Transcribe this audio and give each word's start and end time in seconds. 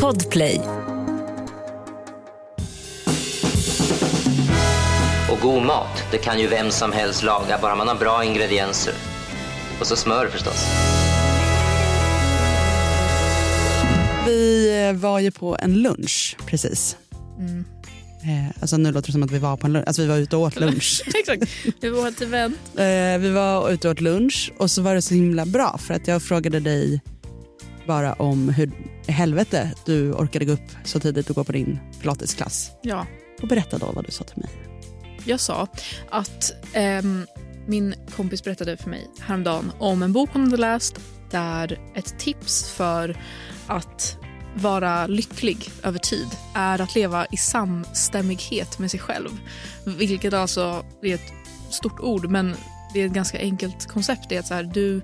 Podplay. 0.00 0.60
Och 5.30 5.38
god 5.42 5.62
mat, 5.62 6.04
det 6.10 6.18
kan 6.18 6.40
ju 6.40 6.46
vem 6.46 6.70
som 6.70 6.92
helst 6.92 7.22
laga, 7.22 7.58
bara 7.62 7.76
man 7.76 7.88
har 7.88 7.94
bra 7.94 8.24
ingredienser. 8.24 8.94
Och 9.80 9.86
så 9.86 9.96
smör 9.96 10.28
förstås. 10.28 10.66
Vi 14.26 14.70
eh, 14.88 15.00
var 15.00 15.18
ju 15.18 15.30
på 15.30 15.56
en 15.60 15.74
lunch 15.74 16.36
precis. 16.46 16.96
Eh, 18.22 18.60
alltså 18.60 18.76
nu 18.76 18.92
låter 18.92 19.06
det 19.06 19.12
som 19.12 19.22
att 19.22 19.30
vi 19.30 19.38
var 19.38 19.56
på 19.56 19.66
en 19.66 19.72
lunch, 19.72 19.86
alltså 19.86 20.02
vi 20.02 20.08
var 20.08 20.16
ute 20.16 20.36
och 20.36 20.42
åt 20.42 20.56
lunch. 20.60 21.02
Exakt. 21.14 21.42
Vi 21.80 21.88
var 21.88 22.08
ett 22.08 22.20
event. 22.20 22.58
Eh, 22.76 23.18
vi 23.20 23.30
var 23.30 23.70
ute 23.70 23.88
och 23.88 23.92
åt 23.92 24.00
lunch 24.00 24.52
och 24.58 24.70
så 24.70 24.82
var 24.82 24.94
det 24.94 25.02
så 25.02 25.14
himla 25.14 25.46
bra 25.46 25.78
för 25.78 25.94
att 25.94 26.08
jag 26.08 26.22
frågade 26.22 26.60
dig 26.60 27.00
bara 27.86 28.12
om 28.12 28.48
hur 28.48 28.70
i 29.06 29.12
helvete 29.12 29.72
du 29.86 30.12
orkade 30.12 30.44
gå 30.44 30.52
upp 30.52 30.70
så 30.84 31.00
tidigt 31.00 31.30
och 31.30 31.36
gå 31.36 31.44
på 31.44 31.52
din 31.52 31.78
pilatesklass. 32.00 32.70
Ja, 32.82 33.06
Och 33.42 33.48
berätta 33.48 33.78
då 33.78 33.92
vad 33.94 34.04
du 34.04 34.10
sa 34.10 34.24
till 34.24 34.38
mig. 34.38 34.50
jag 35.24 35.40
sa 35.40 35.68
att 36.10 36.52
ehm, 36.72 37.26
min 37.66 37.94
kompis 38.16 38.44
berättade 38.44 38.76
för 38.76 38.90
mig 38.90 39.06
häromdagen 39.20 39.72
om 39.78 40.02
en 40.02 40.12
bok 40.12 40.30
hon 40.32 40.42
hade 40.44 40.56
läst 40.56 40.98
där 41.30 41.78
ett 41.94 42.18
tips 42.18 42.70
för 42.70 43.16
att 43.66 44.16
vara 44.54 45.06
lycklig 45.06 45.70
över 45.82 45.98
tid 45.98 46.26
är 46.54 46.80
att 46.80 46.94
leva 46.94 47.26
i 47.26 47.36
samstämmighet 47.36 48.78
med 48.78 48.90
sig 48.90 49.00
själv. 49.00 49.28
Vilket 49.84 50.34
alltså 50.34 50.84
är 51.02 51.14
ett 51.14 51.32
stort 51.70 52.00
ord, 52.00 52.30
men 52.30 52.56
det 52.94 53.00
är 53.02 53.06
ett 53.06 53.12
ganska 53.12 53.38
enkelt 53.38 53.86
koncept. 53.86 54.28
Det 54.28 54.34
är 54.36 54.40
att 54.40 54.46
så 54.46 54.54
här, 54.54 54.62
du 54.62 55.00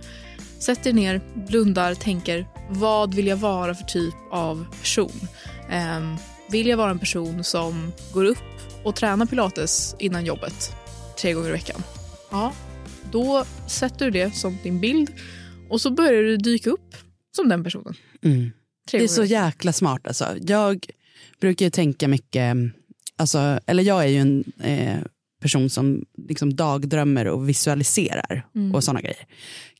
sätter 0.59 0.83
dig 0.83 0.93
ner, 0.93 1.21
blundar, 1.35 1.95
tänker 1.95 2.47
vad 2.71 3.15
vill 3.15 3.27
jag 3.27 3.37
vara 3.37 3.75
för 3.75 3.85
typ 3.85 4.15
av 4.31 4.67
person? 4.81 5.29
Ehm, 5.71 6.17
vill 6.51 6.67
jag 6.67 6.77
vara 6.77 6.91
en 6.91 6.99
person 6.99 7.45
som 7.45 7.93
går 8.13 8.25
upp 8.25 8.39
och 8.85 8.97
tränar 8.97 9.27
pilates 9.27 9.97
innan 9.99 10.25
jobbet 10.25 10.73
tre 11.21 11.33
gånger 11.33 11.49
i 11.49 11.53
veckan? 11.53 11.83
Ja, 12.31 12.53
då 13.11 13.45
sätter 13.67 14.05
du 14.05 14.11
det 14.11 14.35
som 14.35 14.59
din 14.63 14.81
bild 14.81 15.11
och 15.69 15.81
så 15.81 15.91
börjar 15.91 16.23
du 16.23 16.37
dyka 16.37 16.71
upp 16.71 16.95
som 17.37 17.49
den 17.49 17.65
personen. 17.65 17.95
Mm. 18.23 18.51
Det 18.91 19.05
är 19.05 19.09
så 19.09 19.25
jäkla 19.25 19.73
smart 19.73 20.07
alltså. 20.07 20.37
Jag 20.41 20.87
brukar 21.41 21.67
ju 21.67 21.71
tänka 21.71 22.09
mycket, 22.09 22.57
alltså, 23.17 23.61
eller 23.67 23.83
jag 23.83 24.05
är 24.05 24.09
ju 24.09 24.19
en 24.19 24.45
eh, 24.61 24.99
person 25.41 25.71
som 25.71 26.05
liksom 26.29 26.57
dagdrömmer 26.57 27.27
och 27.29 27.49
visualiserar 27.49 28.47
Mm. 28.55 28.75
och 28.75 28.85
sådana 28.85 29.01
grejer. 29.01 29.27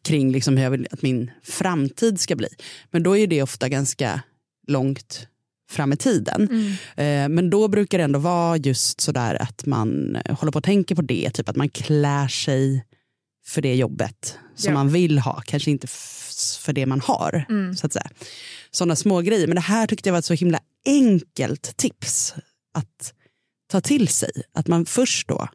Kring 0.03 0.33
liksom 0.33 0.57
hur 0.57 0.65
jag 0.65 0.71
vill 0.71 0.87
att 0.91 1.03
min 1.03 1.31
framtid 1.43 2.21
ska 2.21 2.37
bli. 2.37 2.49
Men 2.91 3.03
då 3.03 3.17
är 3.17 3.27
det 3.27 3.43
ofta 3.43 3.69
ganska 3.69 4.21
långt 4.67 5.27
fram 5.71 5.93
i 5.93 5.97
tiden. 5.97 6.49
Mm. 6.51 6.73
Eh, 6.97 7.35
men 7.37 7.51
då 7.51 7.69
brukar 7.69 7.99
det 7.99 8.05
ändå 8.05 8.19
vara 8.19 8.57
just 8.57 9.01
sådär 9.01 9.43
att 9.43 9.67
man 9.67 10.17
eh, 10.17 10.39
håller 10.39 10.53
på 10.53 10.59
och 10.59 10.65
tänker 10.65 10.95
på 10.95 11.03
det. 11.03 11.31
Typ 11.31 11.49
att 11.49 11.57
man 11.57 11.69
klär 11.69 12.29
sig 12.29 12.85
för 13.47 13.63
det 13.63 13.75
jobbet 13.75 14.39
som 14.55 14.73
Ja. 14.73 14.75
man 14.79 14.89
vill 14.93 15.19
ha. 15.19 15.43
Kanske 15.47 15.71
inte 15.71 15.87
för 16.61 16.73
det 16.73 16.87
man 16.87 17.01
har. 17.01 17.45
Mm. 17.49 17.77
så 17.77 17.87
att 17.87 17.93
säga. 17.93 18.11
Sådana 18.71 18.97
små 18.97 19.21
grejer. 19.21 19.47
Men 19.47 19.55
det 19.55 19.61
här 19.61 19.87
tyckte 19.87 20.09
jag 20.09 20.13
var 20.13 20.19
ett 20.19 20.25
så 20.25 20.35
himla 20.35 20.61
enkelt 20.87 21.77
tips 21.77 22.35
att 22.75 23.15
ta 23.69 23.81
till 23.81 24.09
sig. 24.09 24.31
Att 24.53 24.69
man 24.69 24.87
först 24.87 25.29
då 25.29 25.49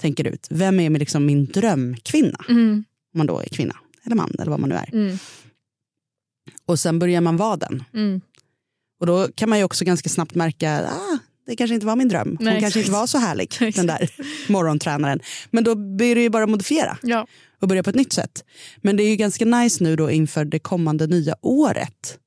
tänker 0.00 0.26
ut, 0.26 0.46
vem 0.50 0.80
är 0.80 0.90
liksom 0.90 1.26
min 1.26 1.46
drömkvinna? 1.46 2.44
Mm. 2.48 2.84
Om 3.14 3.18
man 3.18 3.26
då 3.26 3.38
är 3.40 3.46
kvinna 3.48 3.76
eller 4.04 4.16
man 4.16 4.34
eller 4.38 4.50
vad 4.50 4.60
man 4.60 4.68
nu 4.70 4.74
är. 4.76 4.90
Mm. 4.94 5.18
Och 6.66 6.78
sen 6.78 6.98
börjar 6.98 7.20
man 7.20 7.36
vara 7.36 7.56
den. 7.56 7.84
Mm. 7.94 8.20
Och 9.00 9.06
då 9.06 9.28
kan 9.34 9.48
man 9.48 9.58
ju 9.58 9.64
också 9.64 9.84
ganska 9.84 10.08
snabbt 10.08 10.34
märka, 10.34 10.86
ah, 10.88 11.18
det 11.46 11.56
kanske 11.56 11.74
inte 11.74 11.86
var 11.86 11.96
min 11.96 12.08
dröm. 12.08 12.28
Hon 12.28 12.44
Nej, 12.44 12.60
kanske 12.60 12.66
exakt. 12.80 12.86
inte 12.88 12.98
var 13.00 13.06
så 13.06 13.18
härlig, 13.18 13.52
den 13.74 13.86
där 13.86 14.10
morgontränaren. 14.52 15.20
Men 15.50 15.64
då 15.64 15.74
blir 15.74 16.14
det 16.14 16.20
ju 16.22 16.28
bara 16.30 16.46
modifiera 16.46 16.98
Ja. 17.02 17.26
och 17.60 17.68
börja 17.68 17.82
på 17.82 17.90
ett 17.90 17.96
nytt 17.96 18.12
sätt. 18.12 18.44
Men 18.76 18.96
det 18.96 19.02
är 19.02 19.10
ju 19.10 19.16
ganska 19.16 19.44
nice 19.44 19.84
nu 19.84 19.96
då 19.96 20.10
inför 20.10 20.44
det 20.44 20.58
kommande 20.58 21.06
nya 21.06 21.34
året. 21.42 22.18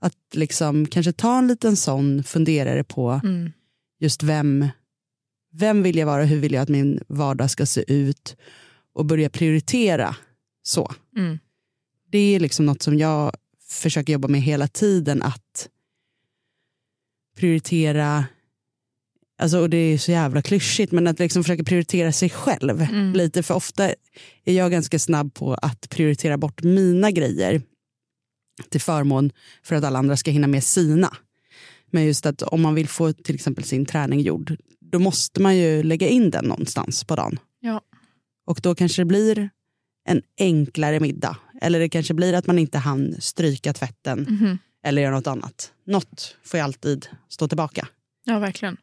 Att 0.00 0.14
liksom 0.32 0.86
kanske 0.86 1.12
ta 1.12 1.38
en 1.38 1.46
liten 1.46 1.76
sån 1.76 2.24
funderare 2.24 2.84
på 2.84 3.20
Mm. 3.24 3.52
Just 4.02 4.22
vem, 4.22 4.68
vem 5.52 5.82
vill 5.82 5.96
jag 5.96 6.06
vara, 6.06 6.24
hur 6.24 6.38
vill 6.38 6.52
jag 6.52 6.62
att 6.62 6.68
min 6.68 7.00
vardag 7.08 7.50
ska 7.50 7.66
se 7.66 7.84
ut 7.92 8.36
och 8.94 9.06
börja 9.06 9.30
prioritera 9.30 10.16
så. 10.62 10.92
Mm. 11.16 11.38
Det 12.10 12.18
är 12.18 12.40
liksom 12.40 12.66
något 12.66 12.82
som 12.82 12.98
jag 12.98 13.32
försöker 13.68 14.12
jobba 14.12 14.28
med 14.28 14.42
hela 14.42 14.68
tiden 14.68 15.22
att 15.22 15.68
prioritera 17.36 18.24
Alltså, 19.38 19.58
och 19.58 19.70
det 19.70 19.76
är 19.76 19.98
så 19.98 20.10
jävla 20.10 20.42
klyschigt, 20.42 20.92
men 20.92 21.06
att 21.06 21.18
liksom 21.18 21.44
försöka 21.44 21.64
prioritera 21.64 22.12
sig 22.12 22.30
själv 22.30 22.80
Mm. 22.80 23.12
lite. 23.12 23.42
För 23.42 23.54
ofta 23.54 23.88
är 24.44 24.52
jag 24.52 24.70
ganska 24.70 24.98
snabb 24.98 25.34
på 25.34 25.54
att 25.54 25.88
prioritera 25.90 26.38
bort 26.38 26.62
mina 26.62 27.10
grejer 27.10 27.62
till 28.68 28.80
förmån 28.80 29.32
för 29.62 29.76
att 29.76 29.84
alla 29.84 29.98
andra 29.98 30.16
ska 30.16 30.30
hinna 30.30 30.46
med 30.46 30.64
sina. 30.64 31.16
Men 31.92 32.04
just 32.04 32.26
att 32.26 32.42
om 32.42 32.62
man 32.62 32.74
vill 32.74 32.88
få 32.88 33.12
till 33.12 33.34
exempel 33.34 33.64
sin 33.64 33.86
träning 33.86 34.20
gjord, 34.20 34.56
då 34.80 34.98
måste 34.98 35.40
man 35.42 35.56
ju 35.56 35.82
lägga 35.82 36.08
in 36.08 36.30
den 36.30 36.44
någonstans 36.44 37.04
på 37.04 37.16
dagen. 37.16 37.38
Ja. 37.60 37.80
Och 38.46 38.60
då 38.62 38.74
kanske 38.74 39.02
det 39.02 39.06
blir 39.06 39.50
en 40.08 40.22
enklare 40.38 41.00
middag. 41.00 41.36
Eller 41.60 41.78
det 41.78 41.88
kanske 41.88 42.14
blir 42.14 42.32
att 42.34 42.46
man 42.46 42.58
inte 42.58 42.78
hann 42.78 43.16
stryka 43.20 43.72
tvätten 43.72 44.26
Mhm. 44.30 44.58
eller 44.84 45.02
göra 45.02 45.14
något 45.14 45.26
annat. 45.26 45.72
Något 45.86 46.36
får 46.44 46.58
ju 46.58 46.64
alltid 46.64 47.06
stå 47.28 47.48
tillbaka. 47.48 47.88
Ja, 48.24 48.38
verkligen. 48.38 48.76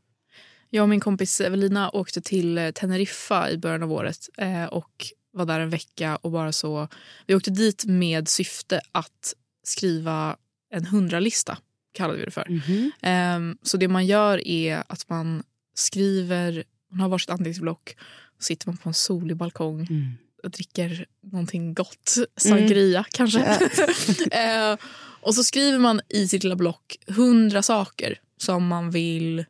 Jag 0.70 0.84
och 0.84 0.90
min 0.90 1.00
kompis 1.00 1.42
Evelina 1.42 1.90
åkte 1.90 2.22
till 2.22 2.58
eh, 2.58 2.72
Teneriffa 2.72 3.52
i 3.52 3.58
början 3.58 3.84
av 3.84 3.92
året 3.92 4.30
eh, 4.38 4.64
och 4.66 5.06
var 5.34 5.46
där 5.46 5.60
en 5.60 5.70
vecka 5.70 6.16
och 6.16 6.32
bara 6.32 6.52
så... 6.52 6.88
Vi 7.28 7.36
åkte 7.36 7.52
dit 7.52 7.86
med 7.86 8.28
syfte 8.28 8.82
att 8.92 9.34
skriva 9.64 10.36
en 10.74 10.86
hundralista, 10.86 11.58
kallade 11.92 12.20
vi 12.20 12.26
det 12.26 12.32
för. 12.32 12.62
Ehm, 13.02 13.58
så 13.62 13.78
det 13.78 13.88
man 13.88 14.06
gör 14.06 14.48
är 14.48 14.84
att 14.88 15.10
man 15.10 15.44
skriver, 15.74 16.64
man 16.92 17.00
har 17.00 17.10
varsitt 17.10 17.30
anteckningsblock, 17.30 17.96
och 18.38 18.44
sitter 18.44 18.68
man 18.68 18.78
på 18.78 18.90
en 18.90 18.94
solig 18.94 19.38
balkong 19.38 19.88
Mm. 19.90 20.12
och 20.44 20.52
dricker 20.52 21.06
någonting 21.24 21.74
gott, 21.74 22.16
sangria 22.38 23.06
kanske. 23.12 23.40
eh, 24.32 24.78
och 25.22 25.36
så 25.36 25.44
skriver 25.44 25.80
man 25.80 26.02
i 26.10 26.28
sitt 26.28 26.44
lilla 26.44 26.56
block 26.56 26.98
hundra 27.08 27.62
saker 27.62 28.20
som 28.38 28.68
man 28.68 28.92
vill 28.92 29.46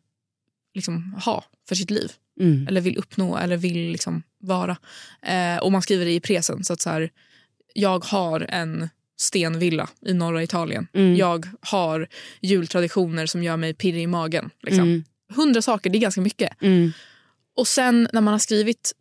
liksom, 0.76 1.14
ha 1.26 1.44
för 1.68 1.76
sitt 1.76 1.92
liv. 1.92 2.12
Mm. 2.40 2.68
Eller 2.68 2.82
vill 2.82 2.98
uppnå 2.98 3.38
eller 3.38 3.58
vill 3.58 3.92
liksom, 3.92 4.24
vara. 4.40 4.78
Eh, 5.22 5.58
och 5.58 5.72
man 5.72 5.82
skriver 5.82 6.06
det 6.06 6.12
i 6.12 6.20
presen. 6.20 6.64
Så 6.64 6.74
att 6.74 6.82
så 6.82 6.90
här, 6.90 7.10
jag 7.74 8.06
har 8.06 8.46
en 8.50 8.90
stenvilla 9.20 9.90
i 10.06 10.14
norra 10.14 10.44
Italien. 10.44 10.88
Mm. 10.94 11.16
Jag 11.16 11.48
har 11.62 12.08
jultraditioner 12.42 13.26
som 13.26 13.44
gör 13.44 13.58
mig 13.58 13.74
pirrig 13.74 14.04
i 14.04 14.08
magen. 14.08 14.50
Liksom. 14.64 14.84
Mm. 14.84 15.04
Hundra 15.36 15.62
saker, 15.62 15.90
det 15.90 15.98
är 15.98 16.00
ganska 16.00 16.22
mycket. 16.22 16.62
Mm. 16.62 16.92
Och 17.56 17.68
sen 17.68 18.08
när 18.14 18.22
man 18.22 18.32
har 18.32 18.40
skrivit 18.40 18.92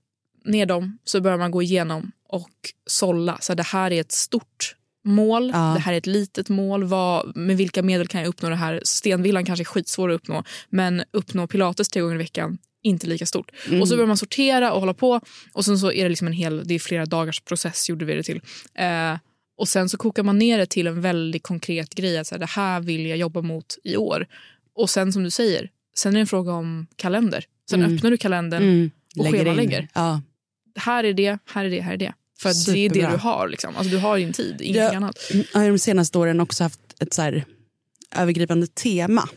ner 0.44 0.66
dem 0.66 0.98
så 1.04 1.20
börjar 1.20 1.38
man 1.38 1.50
gå 1.50 1.62
igenom 1.62 2.12
och 2.28 2.50
sålla. 2.86 3.38
Så 3.40 3.54
det 3.54 3.62
här 3.62 3.90
är 3.90 4.00
ett 4.00 4.12
stort 4.12 4.74
mål, 5.04 5.50
Ja. 5.54 5.72
det 5.74 5.80
här 5.80 5.92
är 5.92 5.98
ett 5.98 6.06
litet 6.06 6.48
mål. 6.48 6.84
Vad, 6.84 7.36
med 7.36 7.56
vilka 7.56 7.82
medel 7.82 8.06
kan 8.08 8.20
jag 8.20 8.28
uppnå 8.28 8.48
det 8.48 8.56
här? 8.56 8.80
Stenvillan 8.84 9.44
kanske 9.44 9.62
är 9.62 9.64
skitsvår 9.64 10.10
att 10.10 10.14
uppnå 10.14 10.44
men 10.68 11.02
uppnå 11.10 11.46
pilates 11.46 11.88
tre 11.88 12.02
gånger 12.02 12.14
i 12.14 12.18
veckan 12.18 12.58
inte 12.82 13.06
lika 13.06 13.26
stort. 13.26 13.50
Mm. 13.68 13.80
Och 13.80 13.88
så 13.88 13.94
börjar 13.94 14.06
man 14.06 14.16
sortera 14.16 14.72
och 14.72 14.80
hålla 14.80 14.94
på 14.94 15.20
och 15.52 15.64
sen 15.64 15.78
så 15.78 15.92
är 15.92 16.02
det 16.02 16.08
liksom 16.08 16.26
en 16.26 16.32
hel, 16.32 16.62
det 16.64 16.74
är 16.74 16.78
flera 16.78 17.06
dagars 17.06 17.40
process 17.40 17.88
gjorde 17.88 18.04
vi 18.04 18.14
det 18.14 18.22
till. 18.22 18.40
Eh, 18.74 19.14
och 19.58 19.68
sen 19.68 19.88
så 19.88 19.96
kokar 19.96 20.22
man 20.22 20.38
ner 20.38 20.58
det 20.58 20.66
till 20.66 20.86
en 20.86 21.00
väldigt 21.00 21.42
konkret 21.42 21.94
grej. 21.94 22.18
Att 22.18 22.26
så 22.26 22.34
här, 22.34 22.40
det 22.40 22.46
här 22.46 22.80
vill 22.80 23.06
jag 23.06 23.18
jobba 23.18 23.42
mot 23.42 23.78
i 23.84 23.96
år. 23.96 24.26
Och 24.74 24.90
sen 24.90 25.12
som 25.12 25.22
du 25.24 25.30
säger, 25.30 25.70
sen 25.96 26.12
är 26.12 26.14
det 26.14 26.20
en 26.20 26.26
fråga 26.26 26.52
om 26.52 26.86
kalender. 26.96 27.44
Sen 27.70 27.82
Mm. 27.82 27.96
öppnar 27.96 28.10
du 28.10 28.16
kalendern 28.16 28.62
Mm. 28.62 28.90
och 29.18 29.26
schemalägger. 29.30 29.88
Ja. 29.94 30.20
här 30.76 31.04
är 31.04 31.12
det, 31.12 31.38
här 31.44 31.64
är 31.64 31.70
det, 31.70 31.80
här 31.80 31.92
är 31.92 31.96
det. 31.96 32.12
För 32.38 32.48
att 32.50 32.66
det 32.66 32.78
är 32.78 32.88
det 32.88 32.94
Superbra. 32.94 33.10
du 33.16 33.16
har. 33.22 33.48
Liksom. 33.48 33.76
Alltså, 33.76 33.90
du 33.90 33.98
har 33.98 34.18
din 34.18 34.32
tid, 34.32 34.56
Ja. 34.60 34.96
annat. 34.96 35.16
Jag 35.54 35.60
har 35.60 35.68
de 35.68 35.78
senaste 35.78 36.18
åren 36.18 36.40
också 36.40 36.62
haft 36.64 36.80
ett 37.00 37.14
så 37.14 37.22
här 37.22 37.44
övergripande 38.16 38.66
tema 38.66 39.28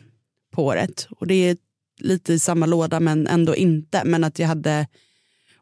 på 0.52 0.66
året. 0.66 1.08
Och 1.20 1.28
det 1.28 1.34
är 1.50 1.58
lite 2.00 2.34
i 2.34 2.40
samma 2.40 2.66
låda 2.66 3.00
men 3.00 3.28
ändå 3.28 3.56
inte. 3.56 4.02
Men 4.06 4.24
att 4.24 4.40
jag 4.40 4.48
hade, 4.48 4.88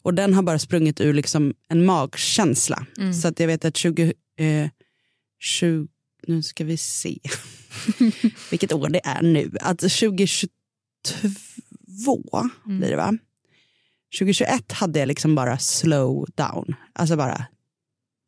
och 0.02 0.14
den 0.14 0.34
har 0.34 0.44
bara 0.44 0.60
sprungit 0.60 1.02
ur 1.02 1.14
liksom 1.14 1.54
en 1.70 1.86
magkänsla. 1.86 2.86
Mm. 2.98 3.14
Så 3.14 3.28
att 3.28 3.40
jag 3.40 3.48
vet 3.48 3.66
att 3.66 3.78
20, 3.78 4.14
eh, 4.40 4.70
20 5.40 5.88
nu 6.28 6.44
ska 6.44 6.64
vi 6.66 6.78
se 6.78 7.18
vilket 8.52 8.74
år 8.74 8.90
det 8.90 9.02
är 9.04 9.22
nu. 9.22 9.52
Att 9.62 9.80
2022 9.80 10.50
Mm. 12.66 12.80
blir 12.80 12.90
det 12.90 12.96
va? 12.96 13.18
2021 14.20 14.72
hade 14.72 15.00
jag 15.00 15.08
liksom 15.08 15.36
bara 15.36 15.58
slow 15.60 16.28
down. 16.36 16.76
Alltså 16.94 17.16
bara 17.18 17.46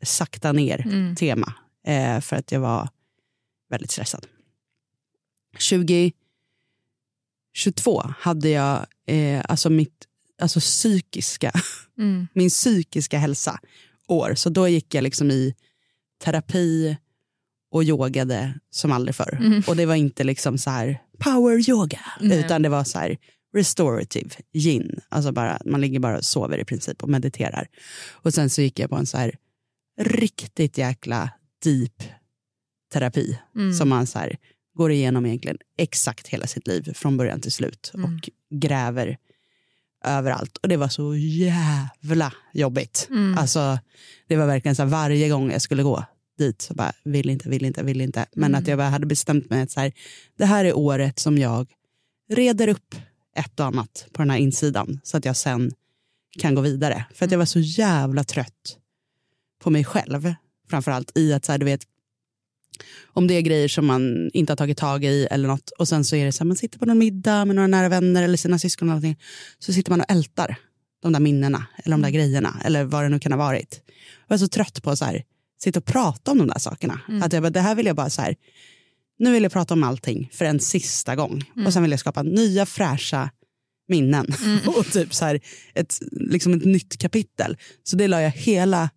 sakta 0.04 0.52
ner 0.52 0.82
Mm. 0.88 1.16
tema. 1.16 1.54
Eh, 1.88 2.20
för 2.22 2.36
att 2.36 2.52
jag 2.52 2.60
var 2.60 2.90
väldigt 3.70 3.92
stressad. 3.92 4.28
2022 5.70 6.14
hade 8.20 8.50
jag 8.50 8.86
eh, 9.06 9.42
alltså 9.50 9.70
mitt 9.70 10.08
alltså 10.42 10.60
psykiska, 10.60 11.52
Mm. 11.98 12.28
min 12.34 12.50
psykiska 12.50 13.18
hälsa 13.18 13.60
år. 14.08 14.36
Så 14.36 14.50
då 14.50 14.68
gick 14.68 14.94
jag 14.96 15.04
liksom 15.04 15.32
i 15.32 15.56
terapi 16.24 16.98
och 17.72 17.84
yogade 17.84 18.54
som 18.70 18.92
aldrig 18.92 19.16
förr. 19.16 19.38
Mm. 19.42 19.64
Och 19.68 19.76
det 19.76 19.86
var 19.86 19.96
inte 19.96 20.24
liksom 20.24 20.58
så 20.58 20.70
här 20.70 21.02
power 21.18 21.70
yoga, 21.70 22.00
Nej. 22.20 22.40
utan 22.40 22.62
det 22.62 22.70
var 22.70 22.84
så 22.84 23.00
här 23.00 23.18
restorative 23.54 24.30
yin. 24.54 25.00
Alltså 25.10 25.32
bara, 25.32 25.62
man 25.66 25.82
ligger 25.82 26.00
bara 26.00 26.18
och 26.18 26.26
sover 26.26 26.58
i 26.58 26.66
princip 26.66 27.04
och 27.04 27.10
mediterar. 27.10 27.68
Och 28.12 28.34
sen 28.34 28.50
så 28.50 28.62
gick 28.62 28.80
jag 28.80 28.90
på 28.90 28.96
en 28.96 29.06
så 29.06 29.18
här 29.18 29.36
riktigt 30.02 30.78
jäkla 30.78 31.30
deep 31.64 32.04
terapi 32.94 33.40
Mm. 33.56 33.74
som 33.74 33.90
man 33.90 34.08
så 34.08 34.20
här 34.20 34.38
går 34.78 34.92
igenom 34.92 35.26
egentligen 35.26 35.58
exakt 35.78 36.28
hela 36.28 36.48
sitt 36.48 36.68
liv 36.68 36.94
från 36.94 37.18
början 37.18 37.42
till 37.42 37.52
slut 37.52 37.92
Mm. 37.94 38.06
och 38.16 38.30
gräver 38.62 39.18
överallt. 40.04 40.58
Och 40.58 40.70
det 40.70 40.78
var 40.78 40.88
så 40.88 41.16
jävla 41.16 42.34
jobbigt. 42.54 43.08
Mm. 43.10 43.38
Alltså, 43.38 43.80
det 44.28 44.36
var 44.36 44.46
verkligen 44.46 44.76
så 44.76 44.82
här, 44.84 44.90
varje 44.90 45.30
gång 45.30 45.52
jag 45.52 45.62
skulle 45.62 45.84
gå 45.84 46.06
dit 46.38 46.62
så 46.62 46.74
bara 46.74 46.94
vill 47.04 47.30
inte, 47.30 47.50
vill 47.50 47.66
inte, 47.66 47.84
vill 47.84 48.02
inte. 48.02 48.26
Men 48.34 48.52
Mm. 48.52 48.62
att 48.62 48.68
jag 48.68 48.78
bara 48.78 48.90
hade 48.90 49.06
bestämt 49.06 49.50
mig 49.50 49.62
att 49.62 49.72
så 49.72 49.80
här, 49.80 49.92
det 50.38 50.46
här 50.46 50.66
är 50.66 50.78
året 50.78 51.20
som 51.20 51.38
jag 51.38 51.68
reder 52.30 52.68
upp 52.68 52.96
ett 53.36 53.60
och 53.60 53.66
annat 53.66 54.08
på 54.12 54.22
den 54.22 54.30
här 54.30 54.38
insidan 54.38 55.00
så 55.04 55.18
att 55.18 55.26
jag 55.26 55.38
sen 55.38 55.72
kan 56.40 56.56
gå 56.56 56.62
vidare. 56.62 57.06
För 57.14 57.26
att 57.26 57.32
jag 57.32 57.40
var 57.40 57.46
så 57.46 57.60
jävla 57.60 58.24
trött 58.24 58.78
på 59.64 59.70
mig 59.70 59.84
själv. 59.86 60.34
Framförallt 60.70 61.18
i 61.18 61.34
att 61.34 61.46
så 61.46 61.52
här, 61.52 61.60
du 61.60 61.66
vet, 61.66 61.82
om 63.14 63.28
det 63.28 63.34
är 63.34 63.42
grejer 63.42 63.68
som 63.68 63.86
man 63.86 64.32
inte 64.34 64.52
har 64.52 64.58
tagit 64.58 64.78
tag 64.78 65.04
i 65.04 65.28
eller 65.32 65.48
något 65.48 65.70
och 65.70 65.88
sen 65.88 66.04
så 66.04 66.16
är 66.16 66.26
det 66.26 66.32
så 66.32 66.44
här, 66.44 66.48
man 66.48 66.58
sitter 66.58 66.80
på 66.80 66.86
någon 66.86 66.98
middag 66.98 67.46
med 67.46 67.56
några 67.56 67.68
nära 67.68 67.90
vänner 67.90 68.24
eller 68.24 68.38
sina 68.38 68.60
syskon 68.60 68.88
eller 68.88 68.96
någonting, 68.96 69.24
så 69.60 69.74
sitter 69.74 69.92
man 69.92 70.00
och 70.00 70.12
ältar 70.12 70.56
de 71.02 71.14
där 71.14 71.20
minnena 71.20 71.66
eller 71.84 71.94
de 71.94 72.02
där 72.02 72.10
grejerna 72.10 72.62
eller 72.66 72.84
vad 72.84 73.04
det 73.04 73.10
nu 73.10 73.20
kan 73.20 73.32
ha 73.32 73.40
varit. 73.40 73.82
Jag 74.28 74.34
var 74.34 74.38
så 74.38 74.48
trött 74.48 74.84
på 74.84 74.90
att 74.90 74.98
så 74.98 75.06
här, 75.06 75.24
sitta 75.64 75.80
och 75.80 75.86
prata 75.86 76.32
om 76.32 76.38
de 76.38 76.48
där 76.48 76.60
sakerna. 76.60 77.00
Att 77.24 77.34
jag 77.34 77.44
bara, 77.44 77.50
det 77.50 77.60
här 77.60 77.76
vill 77.76 77.86
jag 77.86 77.96
bara 77.96 78.10
så 78.10 78.22
här, 78.22 78.36
nu 79.20 79.32
vill 79.32 79.44
jag 79.44 79.52
prata 79.52 79.74
om 79.74 79.84
allting 79.84 80.30
för 80.34 80.46
en 80.46 80.60
sista 80.60 81.16
gång 81.16 81.44
och 81.66 81.74
sen 81.74 81.82
vill 81.82 81.92
jag 81.92 82.00
skapa 82.00 82.24
nya 82.24 82.66
fräscha 82.66 83.30
minnen 83.88 84.28
och 84.66 84.86
typ 84.86 85.14
så 85.14 85.26
här 85.26 85.40
ett, 85.74 86.00
liksom 86.12 86.54
ett 86.54 86.66
nytt 86.66 86.98
kapitel. 86.98 87.58
Så 87.84 87.96
det 87.96 88.08
la 88.08 88.22
jag 88.22 88.32
hela 88.32 88.90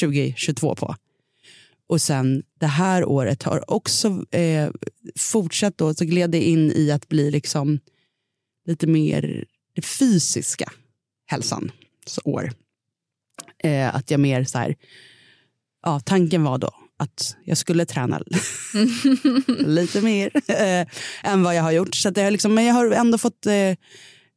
2022 0.00 0.74
på. 0.74 0.96
Och 1.88 2.00
sen 2.02 2.42
det 2.60 2.66
här 2.66 3.04
året 3.04 3.42
har 3.42 3.70
också 3.70 4.24
eh, 4.30 4.70
fortsatt 5.18 5.78
då, 5.78 5.94
så 5.94 6.04
gled 6.04 6.30
det 6.30 6.42
in 6.42 6.72
i 6.72 6.90
att 6.90 7.08
bli 7.08 7.30
liksom 7.30 7.80
lite 8.66 8.86
mer 8.86 9.44
det 9.74 9.82
fysiska 9.82 10.72
hälsans 11.26 11.72
år. 12.24 12.52
Eh, 13.64 13.94
att 13.94 14.10
jag 14.10 14.20
mer 14.20 14.44
så 14.44 14.58
här, 14.58 14.76
ja 15.82 16.00
tanken 16.00 16.42
var 16.42 16.58
då 16.58 16.70
att 16.96 17.36
jag 17.44 17.58
skulle 17.58 17.86
träna 17.86 18.22
lite 19.48 20.00
mer 20.00 20.30
eh, 20.50 20.86
än 21.22 21.42
vad 21.42 21.54
jag 21.54 21.62
har 21.62 21.72
gjort. 21.72 21.94
Så 21.94 22.08
att 22.08 22.16
jag, 22.16 22.32
liksom, 22.32 22.54
men 22.54 22.64
jag 22.64 22.74
har 22.74 22.90
ändå 22.90 23.18
fått 23.18 23.46
eh, 23.46 23.74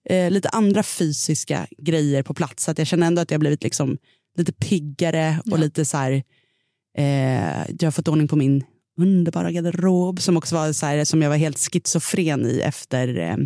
eh, 0.09 0.31
lite 0.31 0.49
andra 0.49 0.83
fysiska 0.83 1.67
grejer 1.77 2.23
på 2.23 2.33
plats. 2.33 2.63
Så 2.63 2.71
att 2.71 2.77
jag 2.77 2.87
känner 2.87 3.07
ändå 3.07 3.21
att 3.21 3.31
jag 3.31 3.39
blivit 3.39 3.63
liksom 3.63 3.97
lite 4.37 4.51
piggare 4.53 5.41
och 5.45 5.51
Ja. 5.51 5.57
lite 5.57 5.85
så 5.85 5.97
här, 5.97 6.23
eh, 6.97 7.65
jag 7.79 7.83
har 7.83 7.91
fått 7.91 8.07
ordning 8.07 8.27
på 8.27 8.35
min 8.35 8.63
underbara 8.97 9.51
garderob 9.51 10.21
som 10.21 10.37
också 10.37 10.55
var 10.55 10.73
så 10.73 10.85
här, 10.85 11.05
som 11.05 11.21
jag 11.21 11.29
var 11.29 11.37
helt 11.37 11.59
schizofren 11.59 12.45
i 12.45 12.59
efter 12.59 13.17
eh, 13.17 13.37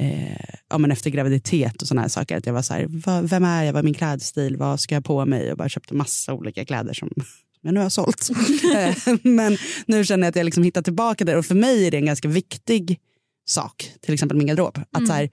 eh, 0.00 0.56
ja, 0.70 0.78
men 0.78 0.92
efter 0.92 1.10
graviditet 1.10 1.82
och 1.82 1.88
såna 1.88 2.00
här 2.00 2.08
saker. 2.08 2.36
Att 2.36 2.46
jag 2.46 2.52
var 2.52 2.62
så 2.62 2.74
här, 2.74 2.86
vad, 2.88 3.28
vem 3.28 3.44
är 3.44 3.64
jag, 3.64 3.72
vad 3.72 3.80
är 3.80 3.84
min 3.84 3.94
klädstil, 3.94 4.56
vad 4.56 4.80
ska 4.80 4.94
jag 4.94 5.04
på 5.04 5.26
mig? 5.26 5.52
Och 5.52 5.58
bara 5.58 5.68
köpte 5.68 5.94
massa 5.94 6.34
olika 6.34 6.64
kläder 6.64 6.94
som 6.94 7.10
jag 7.60 7.74
nu 7.74 7.80
har 7.80 7.90
sålt. 7.90 8.28
Eh, 8.74 9.16
men 9.22 9.58
nu 9.86 10.04
känner 10.04 10.26
jag 10.26 10.30
att 10.30 10.36
jag 10.36 10.44
liksom 10.44 10.62
hittar 10.62 10.82
tillbaka 10.82 11.24
där 11.24 11.36
och 11.36 11.46
för 11.46 11.54
mig 11.54 11.86
är 11.86 11.90
det 11.90 11.96
en 11.96 12.06
ganska 12.06 12.28
viktig 12.28 13.00
sak, 13.46 13.92
till 14.00 14.14
exempel 14.14 14.38
min 14.38 14.46
garderob. 14.46 14.80
Att 14.90 15.06
så 15.06 15.12
här, 15.12 15.30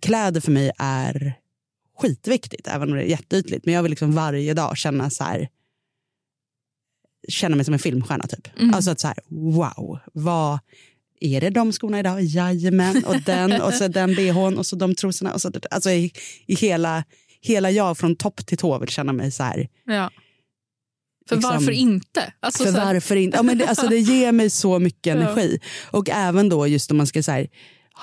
kläder 0.00 0.40
för 0.40 0.52
mig 0.52 0.72
är 0.78 1.34
skitviktigt, 1.98 2.66
även 2.66 2.88
om 2.88 2.94
det 2.94 3.02
är 3.02 3.06
jätteytligt. 3.06 3.66
Men 3.66 3.74
jag 3.74 3.82
vill 3.82 3.90
liksom 3.90 4.12
varje 4.12 4.54
dag 4.54 4.76
känna 4.76 5.10
så 5.10 5.24
här 5.24 5.48
känna 7.28 7.56
mig 7.56 7.64
som 7.64 7.74
en 7.74 7.80
filmstjärna 7.80 8.26
typ. 8.26 8.48
Alltså 8.74 8.90
att 8.90 9.00
så 9.00 9.06
här, 9.06 9.16
wow, 9.28 9.98
vad 10.12 10.58
är 11.20 11.40
det 11.40 11.50
de 11.50 11.72
skorna 11.72 11.98
idag? 12.00 12.22
Jajamän, 12.22 13.04
och 13.04 13.20
den 13.26 13.60
och 13.60 13.74
så 13.74 13.88
den 13.88 14.14
bhn 14.14 14.58
och 14.58 14.66
så 14.66 14.76
de 14.76 14.94
trosorna. 14.94 15.32
Och 15.34 15.40
så, 15.40 15.50
alltså 15.70 15.90
i, 15.90 16.12
i 16.46 16.54
hela, 16.54 17.04
hela 17.40 17.70
jag 17.70 17.98
från 17.98 18.16
topp 18.16 18.46
till 18.46 18.58
tå 18.58 18.78
vill 18.78 18.88
känna 18.88 19.12
mig 19.12 19.30
så 19.32 19.42
här. 19.42 19.68
Ja. 19.84 20.10
För 21.28 21.36
Liksom- 21.36 21.52
varför 21.52 21.72
inte? 21.72 22.32
Alltså, 22.40 22.64
för 22.64 22.72
varför 22.72 23.16
inte? 23.16 23.36
Ja, 23.36 23.42
men 23.42 23.58
det, 23.58 23.66
alltså, 23.66 23.86
det 23.88 23.98
ger 23.98 24.32
mig 24.32 24.50
så 24.50 24.78
mycket 24.78 25.06
Ja. 25.16 25.22
energi. 25.22 25.60
Och 25.90 26.08
även 26.10 26.48
då 26.48 26.66
just 26.66 26.90
om 26.90 26.96
man 26.96 27.06
ska 27.06 27.22
så 27.22 27.32
här, 27.32 27.46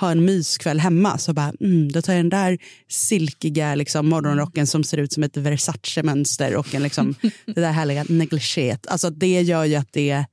ha 0.00 0.10
en 0.10 0.24
myskväll 0.24 0.80
hemma 0.80 1.18
så 1.18 1.32
bara, 1.32 1.52
mm, 1.60 1.92
då 1.92 2.02
tar 2.02 2.12
jag 2.12 2.20
den 2.24 2.30
där 2.30 2.58
silkiga 2.88 3.74
liksom, 3.74 4.08
morgonrocken 4.08 4.66
som 4.66 4.84
ser 4.84 4.98
ut 4.98 5.12
som 5.12 5.22
ett 5.22 5.36
Versace-mönster 5.36 6.56
och 6.56 6.74
en, 6.74 6.82
liksom, 6.82 7.14
det 7.46 7.60
där 7.60 7.72
härliga 7.72 8.04
negligéet. 8.08 8.86
Alltså 8.86 9.10
det 9.10 9.42
gör 9.42 9.64
ju 9.64 9.74
att 9.74 9.92
det, 9.92 10.24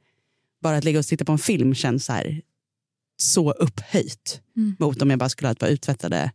bara 0.62 0.77
att 0.77 0.83
ligga 0.83 1.00
och 1.00 1.06
titta 1.06 1.25
på 1.25 1.31
en 1.31 1.38
film 1.38 1.75
känns 1.75 2.06
så 2.06 2.13
här 2.13 2.42
så 3.18 3.51
upphöjt 3.51 4.39
Mm. 4.57 4.75
mot 4.80 5.01
om 5.01 5.10
jag 5.10 5.19
bara 5.19 5.30
skulle 5.30 5.48
ha 5.48 5.51
ett 5.51 5.60
par 5.60 5.68
uttvättade 5.68 6.31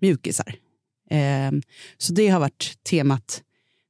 mjukisar. 0.00 0.54
Ehm, 1.10 1.62
så 1.98 2.12
det 2.12 2.28
har 2.28 2.40
varit 2.40 2.78
temat. 2.90 3.42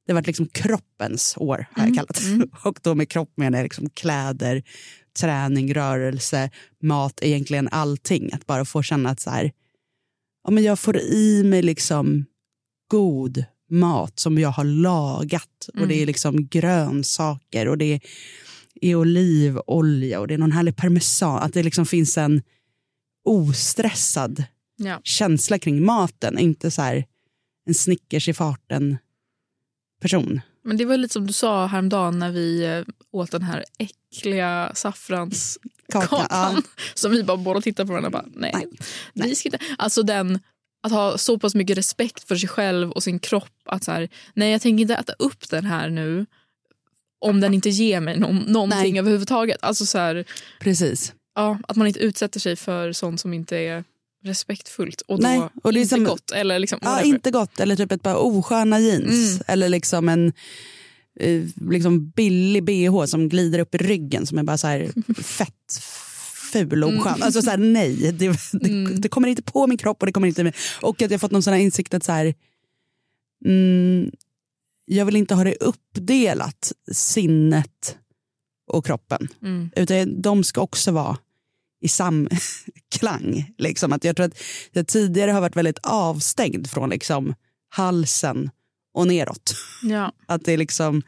Det 0.05 0.13
har 0.13 0.15
varit 0.15 0.27
liksom 0.27 0.47
kroppens 0.47 1.33
år 1.37 1.67
har 1.71 1.85
jag 1.85 1.95
kallat 1.95 2.21
det. 2.21 2.47
Och 2.69 2.79
då 2.81 2.95
med 2.95 3.09
kropp 3.09 3.37
menar 3.37 3.57
jag 3.57 3.63
liksom 3.63 3.89
kläder, 3.89 4.63
träning, 5.19 5.73
rörelse, 5.73 6.49
mat, 6.81 7.19
egentligen 7.21 7.69
allting. 7.71 8.33
Att 8.33 8.45
bara 8.45 8.65
få 8.65 8.83
känna 8.83 9.09
att 9.09 9.19
så 9.19 9.29
här, 9.29 9.51
ja, 10.43 10.51
men 10.51 10.63
jag 10.63 10.79
får 10.79 10.97
i 10.97 11.43
mig 11.43 11.61
liksom 11.61 12.25
god 12.87 13.45
mat 13.69 14.19
som 14.19 14.37
jag 14.37 14.49
har 14.49 14.63
lagat. 14.63 15.69
Och 15.79 15.87
det 15.87 16.01
är 16.01 16.05
liksom 16.05 16.47
grönsaker 16.47 17.67
och 17.67 17.77
det 17.77 17.99
är 18.81 18.95
olivolja 18.95 20.19
och 20.19 20.27
det 20.27 20.33
är 20.33 20.37
någon 20.37 20.51
härlig 20.51 20.75
parmesan. 20.75 21.37
Att 21.43 21.53
det 21.53 21.63
liksom 21.63 21.85
finns 21.85 22.17
en 22.17 22.41
ostressad 23.23 24.43
ja. 24.77 24.99
känsla 25.03 25.59
kring 25.59 25.85
maten. 25.85 26.39
Inte 26.39 26.71
så 26.71 26.81
här 26.81 27.05
en 27.65 27.73
Snickers 27.73 28.27
i 28.27 28.33
farten 28.33 28.97
person. 30.01 30.41
Men 30.63 30.77
det 30.77 30.85
var 30.85 30.97
lite 30.97 31.13
som 31.13 31.27
du 31.27 31.33
sa 31.33 31.65
häromdagen 31.65 32.19
när 32.19 32.31
vi 32.31 32.63
eh, 32.63 32.83
åt 33.11 33.31
den 33.31 33.41
här 33.41 33.65
äckliga 33.79 34.71
saffranskakan. 34.75 36.07
Kaka, 36.07 36.27
ja. 36.29 36.61
Som 36.93 37.11
vi 37.11 37.23
bara 37.23 37.37
båda 37.37 37.61
tittade 37.61 37.87
på 37.87 37.93
varandra 37.93 38.07
och 38.07 38.11
bara, 38.11 38.25
nej, 38.35 38.67
Nej, 39.13 39.29
vi 39.29 39.35
ska 39.35 39.47
inte. 39.47 39.59
Alltså 39.77 40.03
den, 40.03 40.39
att 40.83 40.91
ha 40.91 41.17
så 41.17 41.39
pass 41.39 41.55
mycket 41.55 41.77
respekt 41.77 42.27
för 42.27 42.35
sig 42.35 42.49
själv 42.49 42.91
och 42.91 43.03
sin 43.03 43.19
kropp. 43.19 43.51
Att 43.65 43.83
så 43.83 43.91
här, 43.91 44.09
nej 44.33 44.51
jag 44.51 44.61
tänker 44.61 44.81
inte 44.81 44.95
äta 44.95 45.13
upp 45.19 45.49
den 45.49 45.65
här 45.65 45.89
nu 45.89 46.25
om 47.25 47.39
den 47.41 47.53
inte 47.53 47.69
ger 47.69 47.99
mig 47.99 48.19
någon, 48.19 48.37
någonting 48.37 48.91
Nej. 48.93 48.99
överhuvudtaget. 48.99 49.57
Alltså 49.61 49.85
så 49.85 49.97
här, 49.97 50.25
Precis. 50.59 51.13
ja, 51.35 51.59
att 51.67 51.75
man 51.77 51.87
inte 51.87 51.99
utsätter 51.99 52.39
sig 52.39 52.55
för 52.55 52.91
sånt 52.93 53.21
som 53.21 53.33
inte 53.33 53.57
är 53.57 53.83
respektfullt 54.23 55.01
och 55.01 55.17
då 55.21 55.27
Nej, 55.27 55.41
och 55.63 55.73
inte 55.73 55.87
som- 55.89 56.03
gott. 56.03 56.31
Eller 56.31 56.59
liksom, 56.59 56.79
Ja, 56.81 56.89
whatever. 56.89 57.07
inte 57.09 57.31
gott. 57.31 57.59
Eller 57.59 57.75
typ 57.75 57.91
ett 57.91 58.03
par 58.03 58.15
osköna 58.15 58.79
jeans. 58.79 59.31
Mm. 59.31 59.43
Eller 59.47 59.69
liksom 59.69 60.09
en 60.09 60.33
liksom 61.61 62.09
billig 62.09 62.63
bh 62.63 63.05
som 63.05 63.29
glider 63.29 63.59
upp 63.59 63.75
i 63.75 63.77
ryggen 63.77 64.25
som 64.25 64.37
är 64.37 64.43
bara 64.43 64.57
så 64.57 64.67
här 64.67 64.91
fett 65.23 65.81
ful 66.51 66.83
och 66.83 66.89
oskön. 66.89 67.23
Alltså 67.23 67.41
så 67.41 67.49
här, 67.49 67.57
nej, 67.57 67.95
det, 67.95 68.11
det, 68.51 68.69
Mm. 68.69 69.01
det 69.01 69.09
kommer 69.09 69.27
inte 69.27 69.41
på 69.41 69.67
min 69.67 69.77
kropp. 69.77 70.01
Och 70.01 70.05
det 70.05 70.11
kommer 70.11 70.27
inte 70.27 70.43
med. 70.43 70.55
Och 70.81 71.01
att 71.01 71.11
jag 71.11 71.21
fått 71.21 71.31
någon 71.31 71.43
sån 71.43 71.53
här 71.53 71.59
insikt 71.59 71.93
att 71.93 72.03
så 72.03 72.11
här, 72.11 72.33
mm, 73.45 74.11
jag 74.85 75.05
vill 75.05 75.15
inte 75.15 75.35
ha 75.35 75.43
det 75.43 75.55
uppdelat, 75.55 76.71
sinnet 76.91 77.97
och 78.67 78.85
kroppen. 78.85 79.27
Mm. 79.41 79.69
Utan 79.75 80.21
de 80.21 80.43
ska 80.43 80.61
också 80.61 80.91
vara 80.91 81.17
i 81.81 81.87
samklang. 81.87 83.53
Liksom. 83.57 83.93
Att 83.93 84.03
jag 84.03 84.15
tror 84.15 84.25
att 84.25 84.41
jag 84.71 84.87
tidigare 84.87 85.31
har 85.31 85.41
varit 85.41 85.55
väldigt 85.55 85.79
avstängd 85.83 86.69
från 86.69 86.89
liksom 86.89 87.33
halsen 87.69 88.49
och 88.93 89.07
neråt. 89.07 89.55
Ja. 89.83 90.11
Att 90.25 90.45
det 90.45 90.51
är 90.51 90.57
liksom, 90.57 91.01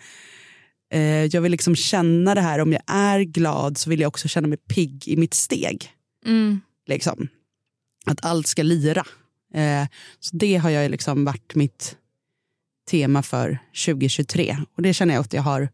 eh, 0.94 1.26
jag 1.26 1.42
vill 1.42 1.52
liksom 1.52 1.76
känna 1.76 2.36
det 2.36 2.42
här, 2.42 2.60
om 2.60 2.72
jag 2.72 2.82
är 2.88 3.20
glad 3.20 3.78
så 3.78 3.90
vill 3.90 4.00
jag 4.00 4.08
också 4.08 4.28
känna 4.28 4.48
mig 4.48 4.58
pigg 4.58 5.08
i 5.08 5.18
mitt 5.18 5.34
steg. 5.34 5.92
Mm. 6.26 6.62
Liksom. 6.88 7.28
Att 8.06 8.26
allt 8.26 8.48
ska 8.48 8.64
lira. 8.64 9.06
Eh, 9.54 9.88
så 10.20 10.36
det 10.36 10.56
har 10.56 10.70
jag 10.70 10.92
liksom 10.92 11.26
varit 11.26 11.56
mitt 11.56 11.98
tema 12.90 13.24
för 13.24 13.60
2023. 13.86 14.58
Och 14.76 14.82
det 14.82 14.94
känner 14.94 15.14
jag 15.14 15.22
att 15.22 15.34
jag 15.34 15.42
har 15.42 15.70